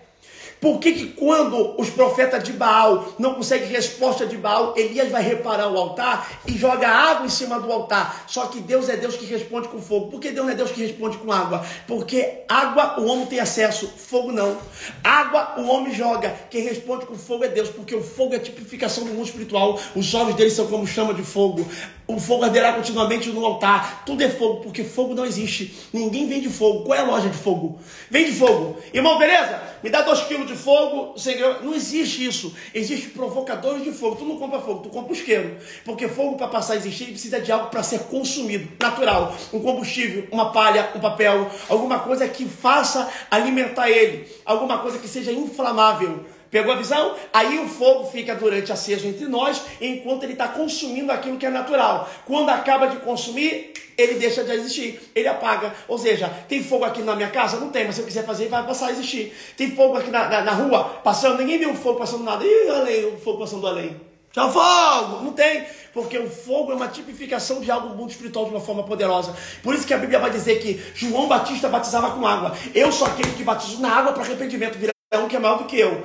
[0.64, 5.22] Por que, que quando os profetas de Baal não conseguem resposta de Baal, Elias vai
[5.22, 8.24] reparar o altar e joga água em cima do altar?
[8.26, 10.10] Só que Deus é Deus que responde com fogo.
[10.10, 11.62] Por que Deus não é Deus que responde com água?
[11.86, 14.56] Porque água o homem tem acesso, fogo não.
[15.04, 18.40] Água o homem joga, quem responde com fogo é Deus, porque o fogo é a
[18.40, 19.78] tipificação do mundo espiritual.
[19.94, 21.66] Os olhos dele são como chama de fogo.
[22.06, 24.04] O fogo arderá continuamente no altar.
[24.04, 25.74] Tudo é fogo, porque fogo não existe.
[25.90, 26.84] Ninguém vende fogo.
[26.84, 27.78] Qual é a loja de fogo?
[28.10, 28.76] Vende fogo.
[28.92, 29.62] Irmão, beleza?
[29.82, 31.14] Me dá dois quilos de fogo,
[31.62, 32.54] não existe isso.
[32.74, 34.16] Existe provocadores de fogo.
[34.16, 35.56] Tu não compra fogo, tu compra isqueiro.
[35.84, 39.34] Porque fogo para passar a existir precisa de algo para ser consumido, natural.
[39.52, 45.08] Um combustível, uma palha, um papel, alguma coisa que faça alimentar ele, alguma coisa que
[45.08, 46.24] seja inflamável.
[46.54, 47.16] Pegou a visão?
[47.32, 51.50] Aí o fogo fica durante aceso entre nós, enquanto ele está consumindo aquilo que é
[51.50, 52.08] natural.
[52.24, 55.74] Quando acaba de consumir, ele deixa de existir, ele apaga.
[55.88, 57.58] Ou seja, tem fogo aqui na minha casa?
[57.58, 59.36] Não tem, mas se eu quiser fazer, vai passar a existir.
[59.56, 62.44] Tem fogo aqui na, na, na rua, passando, ninguém viu o fogo passando nada.
[62.44, 64.00] Ih, além, o fogo passando além.
[64.30, 65.24] Tchau, fogo!
[65.24, 68.84] Não tem, porque o fogo é uma tipificação de algo muito espiritual de uma forma
[68.84, 69.34] poderosa.
[69.60, 72.56] Por isso que a Bíblia vai dizer que João Batista batizava com água.
[72.72, 75.64] Eu sou aquele que batizo na água para arrependimento, virá um que é maior do
[75.64, 76.04] que eu.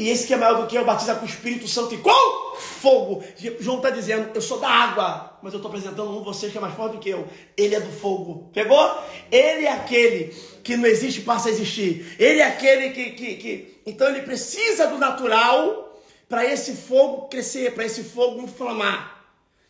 [0.00, 2.56] E esse que é maior do que eu batiza com o Espírito Santo e com
[2.56, 3.22] fogo.
[3.58, 6.60] João está dizendo, eu sou da água, mas eu estou apresentando um vocês que é
[6.60, 7.28] mais forte do que eu.
[7.54, 8.48] Ele é do fogo.
[8.54, 8.98] Pegou?
[9.30, 10.34] Ele é aquele
[10.64, 12.16] que não existe passa a existir.
[12.18, 13.80] Ele é aquele que, que, que...
[13.84, 15.94] Então ele precisa do natural
[16.30, 19.22] para esse fogo crescer, para esse fogo inflamar.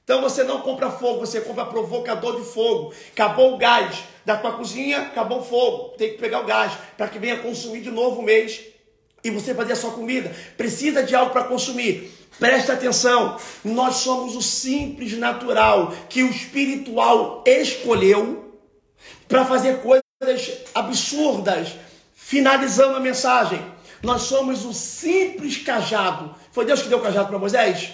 [0.05, 2.95] Então você não compra fogo, você compra provocador de fogo.
[3.11, 5.97] Acabou o gás da tua cozinha, acabou o fogo.
[5.97, 8.70] Tem que pegar o gás para que venha consumir de novo o mês
[9.23, 12.11] e você fazer a sua comida, precisa de algo para consumir.
[12.39, 18.59] Presta atenção, nós somos o simples natural que o espiritual escolheu
[19.29, 21.75] para fazer coisas absurdas.
[22.15, 23.61] Finalizando a mensagem,
[24.03, 26.35] nós somos o simples cajado.
[26.53, 27.91] Foi Deus que deu o cajado para Moisés?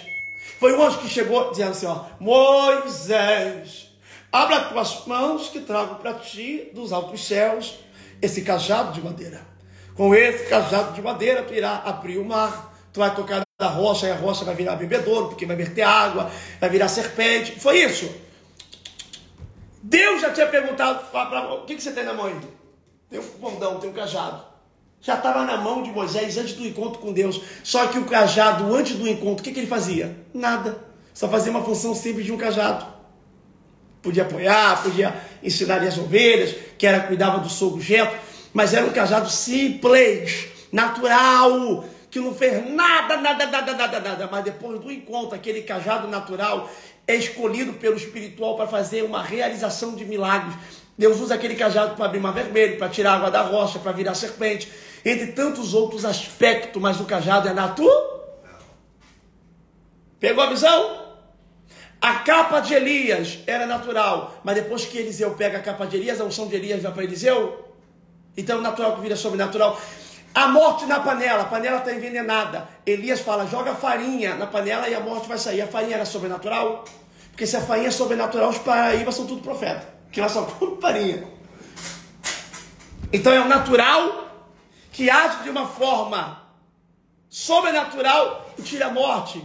[0.59, 3.89] Foi o anjo que chegou dizendo assim: ó, Moisés,
[4.31, 7.79] abra tuas mãos que trago para ti dos altos céus
[8.21, 9.56] esse cajado de madeira.
[9.97, 14.05] Com esse cajado de madeira, tu irá abrir o mar, tu vai tocar da rocha
[14.05, 16.29] e a rocha vai virar bebedouro, porque vai verter água,
[16.61, 17.59] vai virar serpente.
[17.59, 18.07] Foi isso.
[19.81, 22.47] Deus já tinha perguntado para o que, que você tem na mão ainda?
[23.09, 24.43] Tem um condão, tem um cajado.
[25.01, 27.41] Já estava na mão de Moisés antes do encontro com Deus.
[27.63, 30.15] Só que o cajado, antes do encontro, o que, que ele fazia?
[30.31, 30.77] Nada.
[31.11, 32.85] Só fazia uma função simples de um cajado.
[34.03, 38.91] Podia apoiar, podia ensinar as ovelhas, que era cuidava do sogro jeto mas era um
[38.91, 44.29] cajado simples, natural, que não fez nada, nada, nada, nada, nada.
[44.31, 46.69] Mas depois do encontro, aquele cajado natural
[47.07, 50.55] é escolhido pelo espiritual para fazer uma realização de milagres.
[50.97, 54.15] Deus usa aquele cajado para abrir mar vermelho, para tirar água da rocha, para virar
[54.15, 54.71] serpente,
[55.05, 58.17] entre tantos outros aspectos, mas o cajado é natural.
[60.19, 61.07] Pegou a visão?
[62.01, 66.19] A capa de Elias era natural, mas depois que Eliseu pega a capa de Elias,
[66.19, 67.66] a unção de Elias vai para Eliseu,
[68.37, 69.81] então, natural que vira sobrenatural.
[70.35, 72.69] A morte na panela, a panela está envenenada.
[72.85, 75.61] Elias fala: joga farinha na panela e a morte vai sair.
[75.61, 76.85] A farinha era sobrenatural?
[77.31, 79.87] Porque se a farinha é sobrenatural, os paraíbas são tudo profeta.
[80.11, 81.27] Que lá só come farinha.
[83.11, 84.27] Então é o natural
[84.91, 86.43] que age de uma forma
[87.29, 89.43] sobrenatural e tira a morte.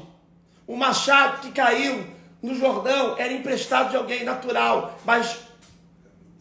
[0.67, 2.07] O machado que caiu
[2.43, 5.39] no Jordão era emprestado de alguém natural, mas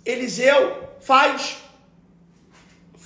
[0.05, 1.60] Eliseu faz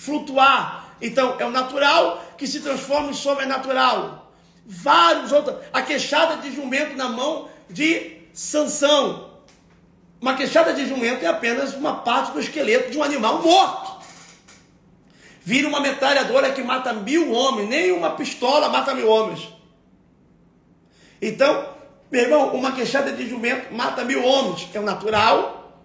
[0.06, 0.96] flutuar.
[1.02, 4.32] Então, é o natural que se transforma em sobrenatural.
[4.66, 5.58] Vários outros.
[5.74, 9.36] A queixada de jumento na mão de Sansão.
[10.22, 13.96] Uma queixada de jumento é apenas uma parte do esqueleto de um animal morto.
[15.44, 19.48] Vira uma metralhadora que mata mil homens, nem uma pistola mata mil homens.
[21.22, 21.70] Então,
[22.12, 24.68] meu irmão, uma queixada de jumento mata mil homens.
[24.74, 25.82] É o natural,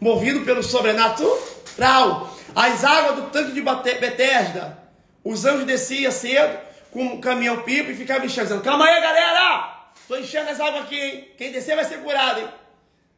[0.00, 2.31] movido pelo sobrenatural.
[2.54, 4.78] As águas do tanque de Betesda,
[5.24, 6.58] os anjos desciam cedo
[6.90, 11.00] com um caminhão pipa e ficavam enchendo, calma aí galera, estou enchendo as águas aqui,
[11.00, 11.28] hein?
[11.38, 12.48] quem descer vai ser curado, hein?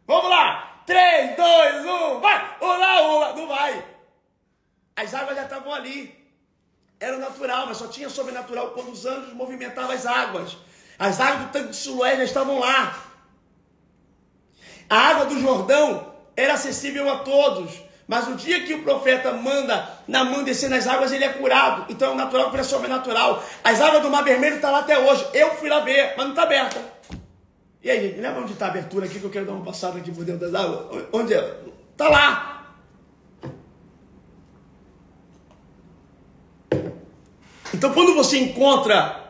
[0.06, 0.82] Vamos lá!
[0.86, 2.56] 3, 2, 1, vai!
[2.60, 3.32] Olá, olá!
[3.34, 3.84] Não vai.
[4.96, 6.14] As águas já estavam ali.
[7.00, 10.56] Era natural, mas só tinha sobrenatural quando os anjos movimentavam as águas.
[10.98, 13.02] As águas do tanque de Siloé já estavam lá.
[14.88, 17.83] A água do Jordão era acessível a todos.
[18.06, 21.86] Mas o dia que o profeta manda na mão descer nas águas, ele é curado.
[21.88, 23.42] Então é natural que é sobrenatural.
[23.62, 25.26] As águas do Mar Vermelho estão tá lá até hoje.
[25.32, 26.80] Eu fui lá ver, mas não está aberta.
[27.82, 29.98] E aí, gente, lembra onde está a abertura aqui que eu quero dar uma passada
[29.98, 31.06] aqui por dentro das águas?
[31.12, 31.60] Onde é?
[31.92, 32.76] Está lá.
[37.72, 39.24] Então quando você encontra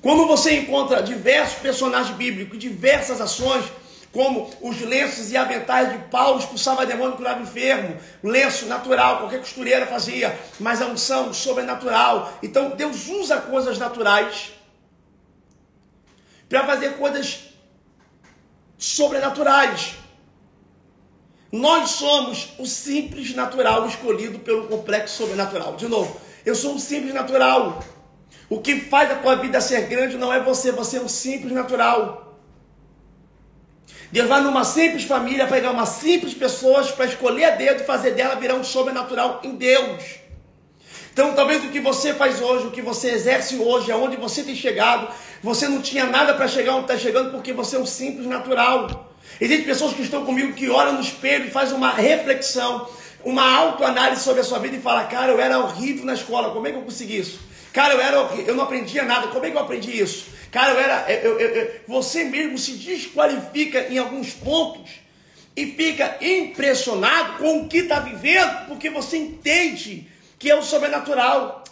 [0.00, 3.64] quando você encontra diversos personagens bíblicos, diversas ações,
[4.12, 9.40] como os lenços e aventais de Paulo expulsava demônio e curava enfermo, lenço natural, qualquer
[9.40, 12.32] costureira fazia, mas a unção sobrenatural.
[12.42, 14.52] Então Deus usa coisas naturais
[16.48, 17.40] para fazer coisas
[18.78, 19.94] sobrenaturais.
[21.52, 25.76] Nós somos o simples natural escolhido pelo complexo sobrenatural.
[25.76, 27.82] De novo, eu sou um simples natural.
[28.48, 31.52] O que faz a tua vida ser grande não é você, você é um simples
[31.52, 32.27] natural.
[34.10, 38.12] Deus vai numa simples família pegar uma simples pessoa para escolher a dedo e fazer
[38.12, 40.02] dela virar um sobrenatural em Deus.
[41.12, 44.54] Então, talvez o que você faz hoje, o que você exerce hoje, aonde você tem
[44.54, 45.08] chegado,
[45.42, 49.12] você não tinha nada para chegar onde está chegando porque você é um simples natural.
[49.40, 52.88] Existem pessoas que estão comigo que olham no espelho e fazem uma reflexão,
[53.24, 56.66] uma autoanálise sobre a sua vida e falam: Cara, eu era horrível na escola, como
[56.66, 57.40] é que eu consegui isso?
[57.74, 60.37] Cara, eu era horrível, eu não aprendia nada, como é que eu aprendi isso?
[60.58, 61.12] Cara, eu era.
[61.12, 64.90] Eu, eu, eu, você mesmo se desqualifica em alguns pontos
[65.56, 71.62] e fica impressionado com o que está vivendo, porque você entende que é o sobrenatural.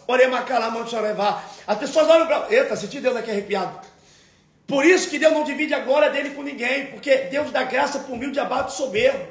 [1.66, 2.46] As pessoas olham para.
[2.48, 3.80] Eita, senti Deus aqui arrepiado.
[4.68, 7.98] Por isso que Deus não divide a glória dele com ninguém, porque Deus dá graça
[7.98, 9.26] para o humilde abate soberbo.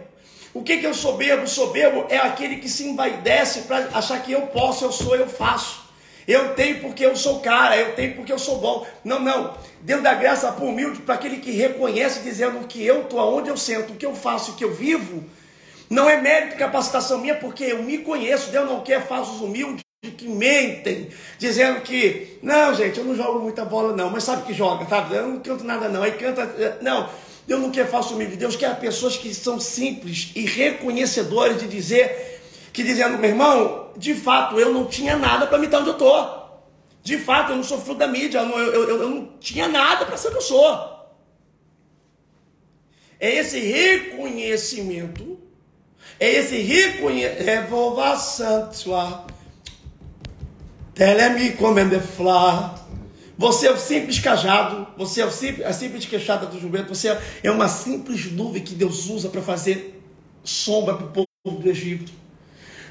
[0.53, 1.45] O que, que é o soberbo?
[1.45, 5.29] O soberbo é aquele que se envaidece para achar que eu posso, eu sou, eu
[5.29, 5.84] faço.
[6.27, 8.85] Eu tenho porque eu sou cara, eu tenho porque eu sou bom.
[9.03, 9.55] Não, não.
[9.81, 13.49] Deus dá graça para o humilde, para aquele que reconhece, dizendo que eu estou aonde
[13.49, 15.23] eu sento, o que eu faço, o que eu vivo.
[15.89, 18.49] Não é mérito e capacitação minha, porque eu me conheço.
[18.49, 19.85] Deus não quer falsos humildes
[20.17, 24.53] que mentem, dizendo que, não, gente, eu não jogo muita bola, não, mas sabe que
[24.53, 25.07] joga, tá?
[25.11, 26.03] Eu não canto nada, não.
[26.03, 27.09] Aí canta, não.
[27.47, 28.35] Deus não quer falso humilde.
[28.35, 32.41] Deus quer pessoas que são simples e reconhecedores de dizer
[32.75, 35.93] que dizendo, meu irmão, de fato eu não tinha nada para me estar onde eu
[35.93, 36.45] estou.
[37.01, 40.05] De fato, eu não sou fruto da mídia, eu, eu, eu, eu não tinha nada
[40.05, 41.15] para ser o que eu sou.
[43.17, 45.39] É esse reconhecimento,
[46.19, 47.69] é esse reconhecimento,
[51.51, 52.75] comende flá.
[53.37, 57.17] Você é o simples cajado, você é o simples, a simples queixada do jumento, você
[57.41, 60.01] é uma simples nuvem que Deus usa para fazer
[60.43, 62.24] sombra para o povo do Egito.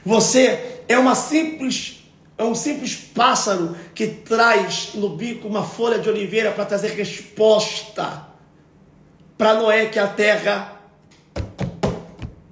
[0.04, 2.00] Você é uma simples
[2.36, 8.26] é um simples pássaro que traz no bico uma folha de oliveira para trazer resposta
[9.38, 10.80] para Noé que a terra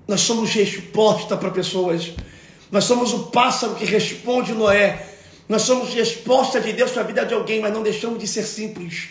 [0.06, 2.12] nós somos resposta para pessoas.
[2.70, 5.06] Nós somos o pássaro que responde Noé.
[5.48, 8.44] Nós somos resposta de Deus para a vida de alguém, mas não deixamos de ser
[8.44, 9.08] simples.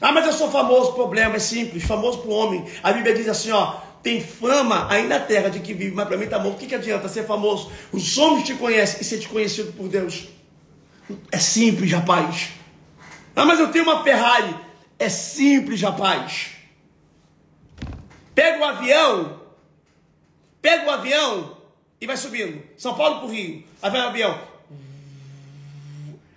[0.00, 2.64] Ah, mas eu sou famoso, problema é simples, famoso para o homem.
[2.82, 3.76] A Bíblia diz assim, ó,
[4.06, 6.54] tem fama aí na terra de que vive, mas para mim está morto.
[6.54, 7.72] O que, que adianta ser famoso?
[7.90, 10.28] Os homens te conhecem e ser desconhecido por Deus.
[11.32, 12.50] É simples, rapaz.
[13.34, 14.54] Ah, mas eu tenho uma Ferrari.
[14.96, 16.50] É simples, rapaz.
[18.32, 19.40] Pega o avião,
[20.62, 21.56] pega o avião
[22.00, 22.62] e vai subindo.
[22.76, 23.64] São Paulo para o Rio.
[23.82, 24.40] Aí vai o avião.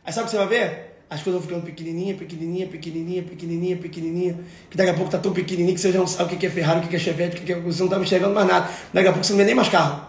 [0.04, 0.89] Aí sabe o que você vai ver?
[1.10, 4.40] As coisas vão ficando pequenininha, pequenininha, pequenininha, pequenininha, pequenininha,
[4.70, 6.50] que daqui a pouco tá tão pequenininho que você já não sabe o que é
[6.50, 7.60] Ferrari, o que é Chevette, o que é...
[7.60, 8.70] você não tá enxergando mais nada.
[8.94, 10.08] Daqui a pouco você não vê nem mais carro.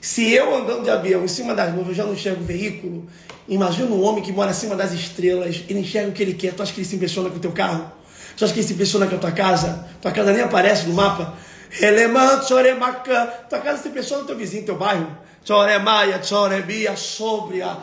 [0.00, 3.06] Se eu andando de avião em cima das nuvens já não enxergo o veículo,
[3.48, 6.52] imagina um homem que mora acima das estrelas, ele enxerga o que ele quer.
[6.52, 7.90] Tu acha que ele se impressiona com o teu carro?
[8.36, 9.88] Tu acha que ele se impressiona com a tua casa?
[10.02, 11.34] Tua casa nem aparece no mapa.
[11.70, 13.26] Relemant, choremacan.
[13.48, 15.08] Tua casa se impressiona no teu vizinho, teu bairro.
[15.44, 17.78] Choremaia, chorebia, sobria.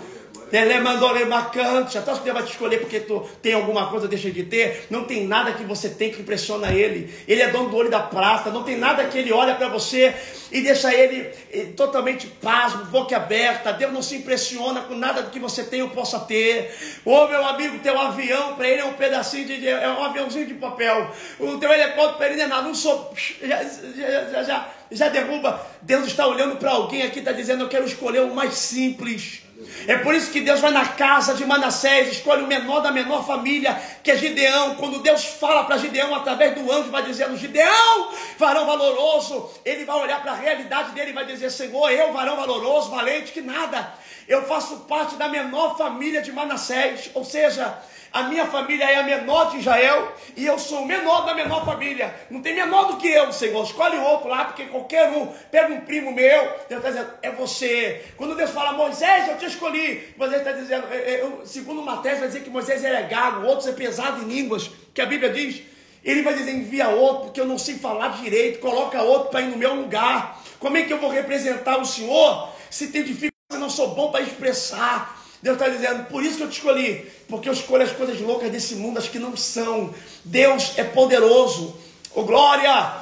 [0.52, 1.98] Ele mandou marcante.
[1.98, 4.88] Até que Deus vai te escolher porque tu tem alguma coisa, deixa de ter.
[4.90, 7.14] Não tem nada que você tem que impressiona ele.
[7.28, 8.50] Ele é dono do olho da prata.
[8.50, 10.14] Não tem nada que ele olha para você
[10.52, 13.74] e deixa ele eh, totalmente pasmo, boca aberta.
[13.74, 16.74] Deus não se impressiona com nada do que você tem ou possa ter.
[17.04, 19.68] Ô meu amigo, teu avião para ele é um pedacinho de.
[19.68, 21.10] é um aviãozinho de papel.
[21.40, 22.64] O teu helicóptero para ele é nada.
[22.64, 23.14] Não sou.
[23.42, 25.66] Já, já, já, já derruba.
[25.82, 29.45] Deus está olhando para alguém aqui, está dizendo: Eu quero escolher o mais simples.
[29.88, 33.26] É por isso que Deus vai na casa de Manassés, escolhe o menor da menor
[33.26, 34.76] família, que é Gideão.
[34.76, 39.50] Quando Deus fala para Gideão através do anjo, vai dizendo: Gideão, varão valoroso.
[39.64, 43.32] Ele vai olhar para a realidade dele e vai dizer: Senhor, eu, varão valoroso, valente,
[43.32, 43.94] que nada.
[44.28, 47.78] Eu faço parte da menor família de Manassés, ou seja,
[48.16, 51.66] a minha família é a menor de Israel e eu sou o menor da menor
[51.66, 52.16] família.
[52.30, 53.62] Não tem menor do que eu, Senhor.
[53.62, 58.06] Escolhe outro lá, porque qualquer um, pega um primo meu, Deus está dizendo, é você.
[58.16, 62.30] Quando Deus fala, Moisés, eu te escolhi, Moisés está dizendo, é, é, segundo Mateus, vai
[62.30, 65.64] dizer que Moisés era gago, outros é pesado em línguas, que a Bíblia diz.
[66.02, 69.48] Ele vai dizer, envia outro, porque eu não sei falar direito, coloca outro para ir
[69.48, 70.42] no meu lugar.
[70.58, 74.10] Como é que eu vou representar o Senhor se tem dificuldade, eu não sou bom
[74.10, 75.25] para expressar?
[75.46, 78.50] Deus está dizendo, por isso que eu te escolhi, porque eu escolho as coisas loucas
[78.50, 79.94] desse mundo, as que não são.
[80.24, 81.68] Deus é poderoso.
[82.16, 82.96] Ô oh, glória!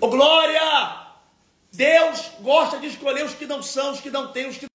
[0.00, 0.60] Ô oh, glória!
[1.72, 4.66] Deus gosta de escolher os que não são, os que não têm, os que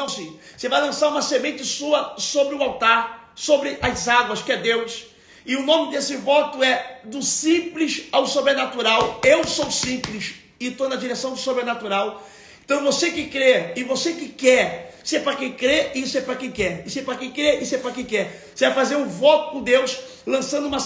[0.00, 0.34] Não, sim.
[0.56, 5.04] Você vai lançar uma semente sua sobre o altar, sobre as águas, que é Deus.
[5.44, 9.20] E o nome desse voto é do simples ao sobrenatural.
[9.22, 12.26] Eu sou simples e estou na direção do sobrenatural.
[12.64, 16.16] Então você que crê e você que quer, isso é para quem crê e isso
[16.16, 16.82] é para quem quer.
[16.86, 18.52] Isso é para quem crê e isso é para quem quer.
[18.54, 20.80] Você vai fazer um voto com Deus, lançando uma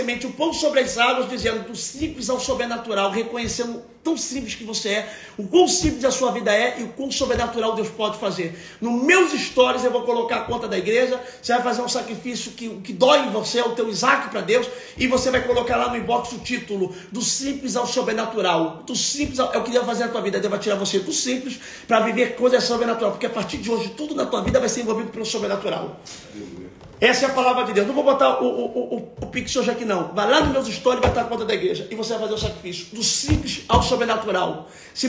[0.00, 4.64] semente, o pão sobre as águas, dizendo do simples ao sobrenatural, reconhecendo tão simples que
[4.64, 8.18] você é, o quão simples a sua vida é e o quão sobrenatural Deus pode
[8.18, 8.58] fazer.
[8.80, 12.52] Nos meus stories eu vou colocar a conta da igreja, você vai fazer um sacrifício
[12.52, 15.76] que, que dói em você, é o teu Isaac para Deus, e você vai colocar
[15.76, 18.82] lá no inbox o título do simples ao sobrenatural.
[18.86, 20.98] Do simples ao, o que Deus vai fazer na tua vida, Deus vai tirar você
[20.98, 24.58] do simples para viver coisas sobrenatural, porque a partir de hoje tudo na tua vida
[24.58, 26.00] vai ser envolvido pelo sobrenatural.
[27.00, 27.86] Essa é a palavra de Deus.
[27.86, 30.08] Não vou botar o, o, o, o Pix hoje aqui, não.
[30.08, 31.88] Vai lá nos meus stories, vai estar a conta da igreja.
[31.90, 34.68] E você vai fazer o sacrifício do simples ao sobrenatural.
[34.92, 35.08] Se